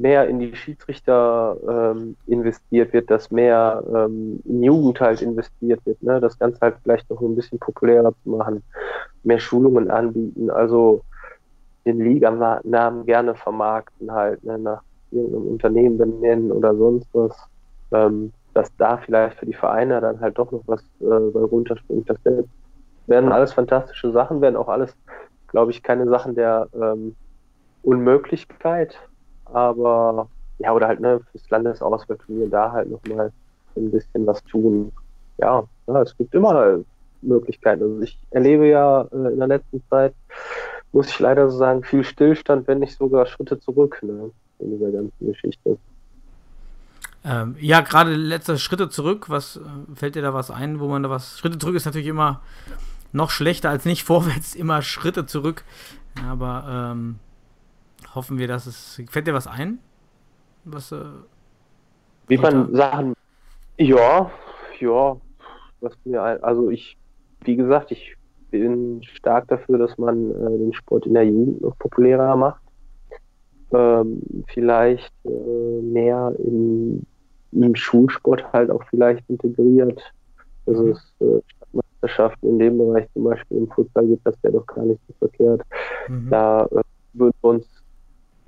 [0.00, 6.02] mehr in die Schiedsrichter ähm, investiert wird, dass mehr ähm, in Jugend halt investiert wird,
[6.02, 6.20] ne?
[6.20, 8.62] das Ganze halt vielleicht noch ein bisschen populärer zu machen,
[9.24, 11.02] mehr Schulungen anbieten, also
[11.84, 14.58] den Liganamen gerne vermarkten halt, ne?
[14.58, 17.36] nach irgendeinem Unternehmen benennen oder sonst was.
[17.92, 22.10] Ähm, dass da vielleicht für die Vereine dann halt doch noch was äh, runterspringt.
[22.10, 22.18] Das
[23.06, 24.96] werden alles fantastische Sachen, werden auch alles,
[25.48, 27.14] glaube ich, keine Sachen der ähm,
[27.82, 28.98] Unmöglichkeit,
[29.52, 30.28] aber
[30.58, 33.32] ja, oder halt ne, fürs Landesauswahlturnier da halt nochmal
[33.76, 34.92] ein bisschen was tun.
[35.38, 36.80] Ja, ja, es gibt immer
[37.22, 37.82] Möglichkeiten.
[37.82, 40.14] Also ich erlebe ja äh, in der letzten Zeit,
[40.92, 44.90] muss ich leider so sagen, viel Stillstand, wenn nicht sogar Schritte zurück ne, in dieser
[44.90, 45.78] ganzen Geschichte.
[47.24, 49.28] Ähm, ja, gerade letzte Schritte zurück.
[49.28, 49.60] Was äh,
[49.94, 51.38] fällt dir da was ein, wo man da was.
[51.38, 52.40] Schritte zurück ist natürlich immer
[53.12, 55.64] noch schlechter als nicht vorwärts, immer Schritte zurück.
[56.28, 57.16] Aber ähm,
[58.14, 59.02] hoffen wir, dass es.
[59.10, 59.78] Fällt dir was ein?
[60.64, 60.92] Was.
[60.92, 61.04] Äh,
[62.28, 63.14] Wie man Sachen.
[63.78, 64.30] Ja,
[64.78, 65.16] ja.
[65.80, 66.96] Was mir also ich,
[67.44, 68.16] wie gesagt, ich
[68.50, 72.60] bin stark dafür, dass man äh, den Sport in der Jugend noch populärer macht.
[73.72, 77.06] Ähm, vielleicht äh, mehr in
[77.52, 80.00] im Schulsport halt auch vielleicht integriert.
[80.66, 80.92] Mhm.
[80.92, 84.84] es äh, Stadtmeisterschaften in dem Bereich zum Beispiel im Fußball gibt, das wäre doch gar
[84.84, 85.62] nicht so verkehrt.
[86.08, 86.30] Mhm.
[86.30, 86.82] Da äh,
[87.14, 87.66] würden wir uns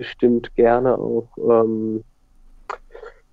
[0.03, 2.03] bestimmt gerne auch ähm,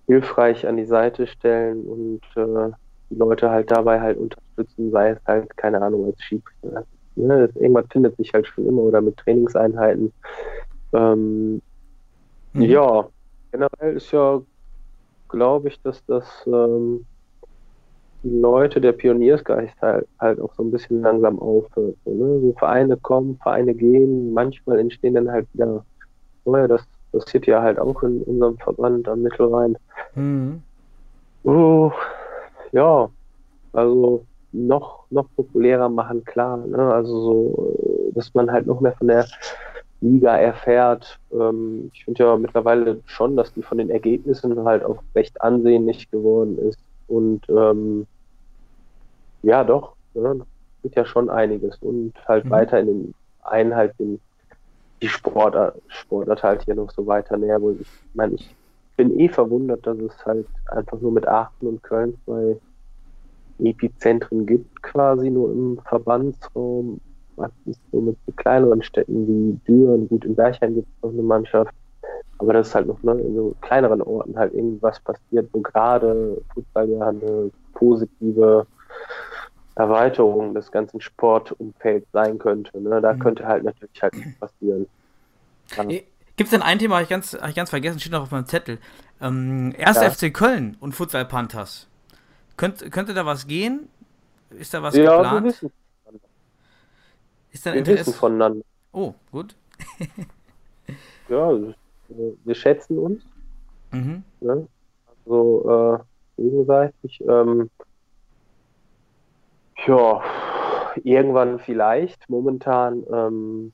[0.07, 2.73] hilfreich an die Seite stellen und äh,
[3.11, 6.85] die Leute halt dabei halt unterstützen, sei es halt, keine Ahnung, als Schiedsrichter.
[7.17, 10.13] Ne, irgendwas findet sich halt schon immer oder mit Trainingseinheiten.
[10.93, 11.61] Ähm,
[12.53, 12.63] mhm.
[12.63, 13.09] Ja,
[13.51, 14.41] generell ist ja
[15.29, 17.05] glaube ich, dass das ähm,
[18.23, 21.97] die Leute, der Pioniersgeist halt, halt auch so ein bisschen langsam aufhört.
[22.05, 22.41] So, ne?
[22.41, 25.85] so Vereine kommen, Vereine gehen, manchmal entstehen dann halt wieder
[26.51, 29.77] neue, das passiert ja halt auch in unserem Verband am Mittelrhein.
[30.15, 30.63] Mhm.
[31.45, 31.91] Oh,
[32.73, 33.09] ja,
[33.73, 36.59] also noch, noch populärer machen, klar.
[36.59, 36.93] Ne?
[36.93, 39.27] Also so, dass man halt noch mehr von der
[40.01, 41.19] Liga erfährt.
[41.33, 46.11] Ähm, ich finde ja mittlerweile schon, dass die von den Ergebnissen halt auch recht ansehnlich
[46.11, 46.79] geworden ist.
[47.09, 48.07] Und ähm,
[49.43, 50.35] ja, doch, ja,
[50.83, 51.77] gibt ja schon einiges.
[51.81, 52.51] Und halt mhm.
[52.51, 54.21] weiter in den einen halt den,
[55.03, 57.61] die Sportart, Sportart halt hier noch so weiter näher.
[57.61, 58.55] Wo ich meine, ich
[58.97, 62.57] bin eh verwundert, dass es halt einfach nur mit Aachen und Köln zwei
[63.59, 67.01] Epizentren gibt, quasi nur im Verbandsraum
[67.41, 71.11] was ist so mit so kleineren Städten wie Düren, gut, in Berchheim gibt es noch
[71.11, 71.75] eine Mannschaft,
[72.39, 76.41] aber das ist halt noch ne, in so kleineren Orten halt irgendwas passiert, wo gerade
[76.55, 78.67] Fußball ja eine positive
[79.81, 82.81] Erweiterung des ganzen Sportumfelds sein könnte.
[82.81, 83.01] Ne?
[83.01, 83.19] Da mhm.
[83.19, 84.87] könnte halt natürlich halt passieren.
[85.77, 85.85] Ja.
[85.85, 88.31] Gibt es denn ein Thema, habe ich, ganz, hab ich ganz vergessen, steht noch auf
[88.31, 88.79] meinem Zettel.
[89.21, 90.11] Ähm, erst ja.
[90.11, 91.87] FC Köln und Futsal Panthers.
[92.57, 93.89] Könnt, könnte da was gehen?
[94.51, 95.45] Ist da was ja, geplant?
[95.45, 95.73] Wir wissen
[97.53, 98.01] ist dein wir Interesse?
[98.01, 98.65] wissen voneinander.
[98.93, 99.57] Oh, gut.
[101.29, 101.51] ja,
[102.09, 103.23] wir schätzen uns.
[103.93, 104.23] Mhm.
[104.41, 104.69] Ne?
[105.25, 106.05] Also
[106.39, 107.21] äh, gegenseitig.
[107.29, 107.71] Ähm,
[109.87, 110.21] ja,
[111.03, 112.29] irgendwann vielleicht.
[112.29, 113.73] Momentan ähm,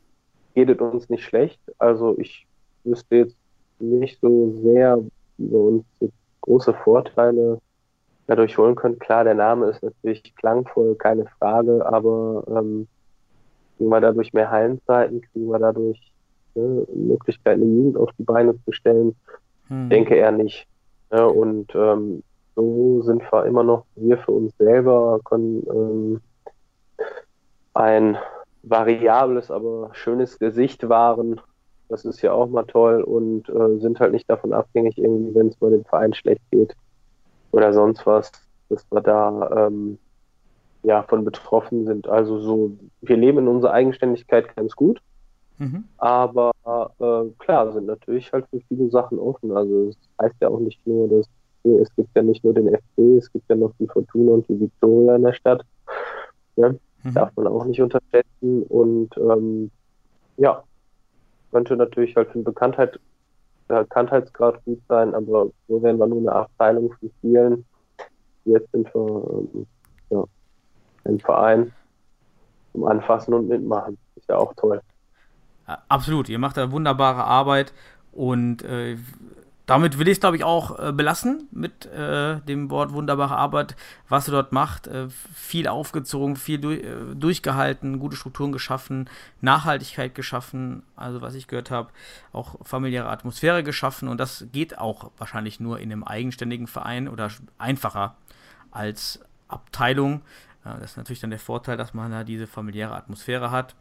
[0.54, 1.60] geht es uns nicht schlecht.
[1.78, 2.46] Also ich
[2.84, 3.36] wüsste jetzt
[3.78, 4.98] nicht so sehr,
[5.38, 5.84] wie wir uns
[6.40, 7.60] große Vorteile
[8.26, 8.98] dadurch holen können.
[8.98, 12.88] Klar, der Name ist natürlich klangvoll, keine Frage, aber ähm,
[13.76, 16.00] kriegen wir dadurch mehr Hallenzeiten, kriegen wir dadurch
[16.54, 19.14] ne, Möglichkeiten, eine Jugend auf die Beine zu stellen?
[19.68, 19.90] Hm.
[19.90, 20.66] denke eher nicht.
[21.10, 21.26] Ne?
[21.26, 22.22] Und ähm,
[22.56, 26.20] so sind wir immer noch wir für uns selber, können ähm,
[27.74, 28.16] ein
[28.62, 31.40] variables, aber schönes Gesicht wahren.
[31.88, 35.48] Das ist ja auch mal toll und äh, sind halt nicht davon abhängig, irgendwie, wenn
[35.48, 36.74] es mal dem Verein schlecht geht
[37.52, 38.32] oder sonst was,
[38.70, 39.98] dass wir da ähm,
[40.82, 42.08] ja von betroffen sind.
[42.08, 45.00] Also so, wir leben in unserer Eigenständigkeit ganz gut.
[45.58, 45.84] Mhm.
[45.98, 49.52] Aber äh, klar, sind natürlich halt für viele Sachen offen.
[49.52, 51.26] Also es heißt ja auch nicht nur, dass
[51.80, 54.60] es gibt ja nicht nur den FC, es gibt ja noch die Fortuna und die
[54.60, 55.64] Victoria in der Stadt.
[56.56, 56.72] Ja,
[57.06, 57.14] Mhm.
[57.14, 58.62] darf man auch nicht unterschätzen.
[58.64, 59.70] Und ähm,
[60.36, 60.62] ja,
[61.52, 62.98] könnte natürlich halt für den Bekanntheit,
[63.68, 67.64] äh, Bekanntheitsgrad gut sein, aber so wären wir nur eine Abteilung von vielen.
[68.44, 69.66] Jetzt sind wir ähm,
[70.10, 70.24] ja,
[71.04, 71.72] ein Verein
[72.72, 73.96] zum Anfassen und Mitmachen.
[74.16, 74.80] Ist ja auch toll.
[75.88, 77.72] Absolut, ihr macht da wunderbare Arbeit
[78.12, 78.96] und äh,
[79.66, 83.74] damit will ich es, glaube ich, auch äh, belassen mit äh, dem Wort wunderbare Arbeit,
[84.08, 84.86] was ihr dort macht.
[84.86, 89.10] Äh, viel aufgezogen, viel du äh, durchgehalten, gute Strukturen geschaffen,
[89.40, 91.90] Nachhaltigkeit geschaffen, also was ich gehört habe,
[92.32, 97.30] auch familiäre Atmosphäre geschaffen und das geht auch wahrscheinlich nur in einem eigenständigen Verein oder
[97.58, 98.16] einfacher
[98.70, 100.22] als Abteilung.
[100.64, 103.74] Äh, das ist natürlich dann der Vorteil, dass man da diese familiäre Atmosphäre hat.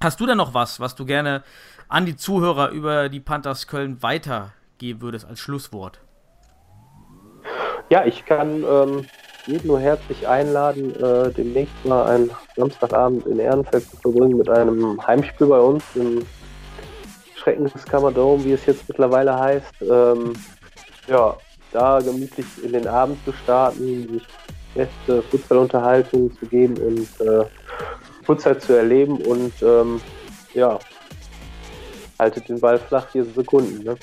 [0.00, 1.44] Hast du denn noch was, was du gerne
[1.86, 4.02] an die Zuhörer über die Panthers Köln
[4.72, 6.00] weitergeben würdest als Schlusswort?
[7.90, 9.06] Ja, ich kann ähm,
[9.46, 15.04] jeden nur herzlich einladen, äh, demnächst mal einen Samstagabend in Ehrenfeld zu verbringen mit einem
[15.06, 16.24] Heimspiel bei uns im
[17.34, 19.82] Schreckenskammer Dome, wie es jetzt mittlerweile heißt.
[19.82, 20.32] Ähm,
[21.08, 21.36] ja,
[21.72, 24.22] da gemütlich in den Abend zu starten, sich
[24.74, 27.44] beste Fußballunterhaltung zu geben und äh,
[28.24, 30.00] Futsal zu erleben und ähm,
[30.54, 30.78] ja,
[32.18, 33.82] haltet den Ball flach, vier Sekunden.
[33.82, 33.96] Ne?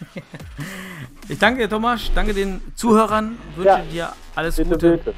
[1.30, 5.14] Ich danke dir, Thomas, danke den Zuhörern, wünsche Ja, dir alles Bitte, Gute bitte.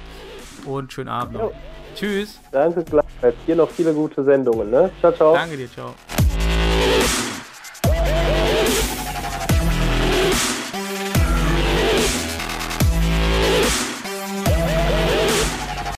[0.64, 1.38] und schönen Abend.
[1.38, 1.52] Jo.
[1.94, 2.40] Tschüss.
[2.50, 3.36] Danke gleichfalls.
[3.46, 4.70] Hier noch viele gute Sendungen.
[4.70, 4.90] Ne?
[5.00, 5.34] Ciao, ciao.
[5.34, 5.94] Danke dir, ciao.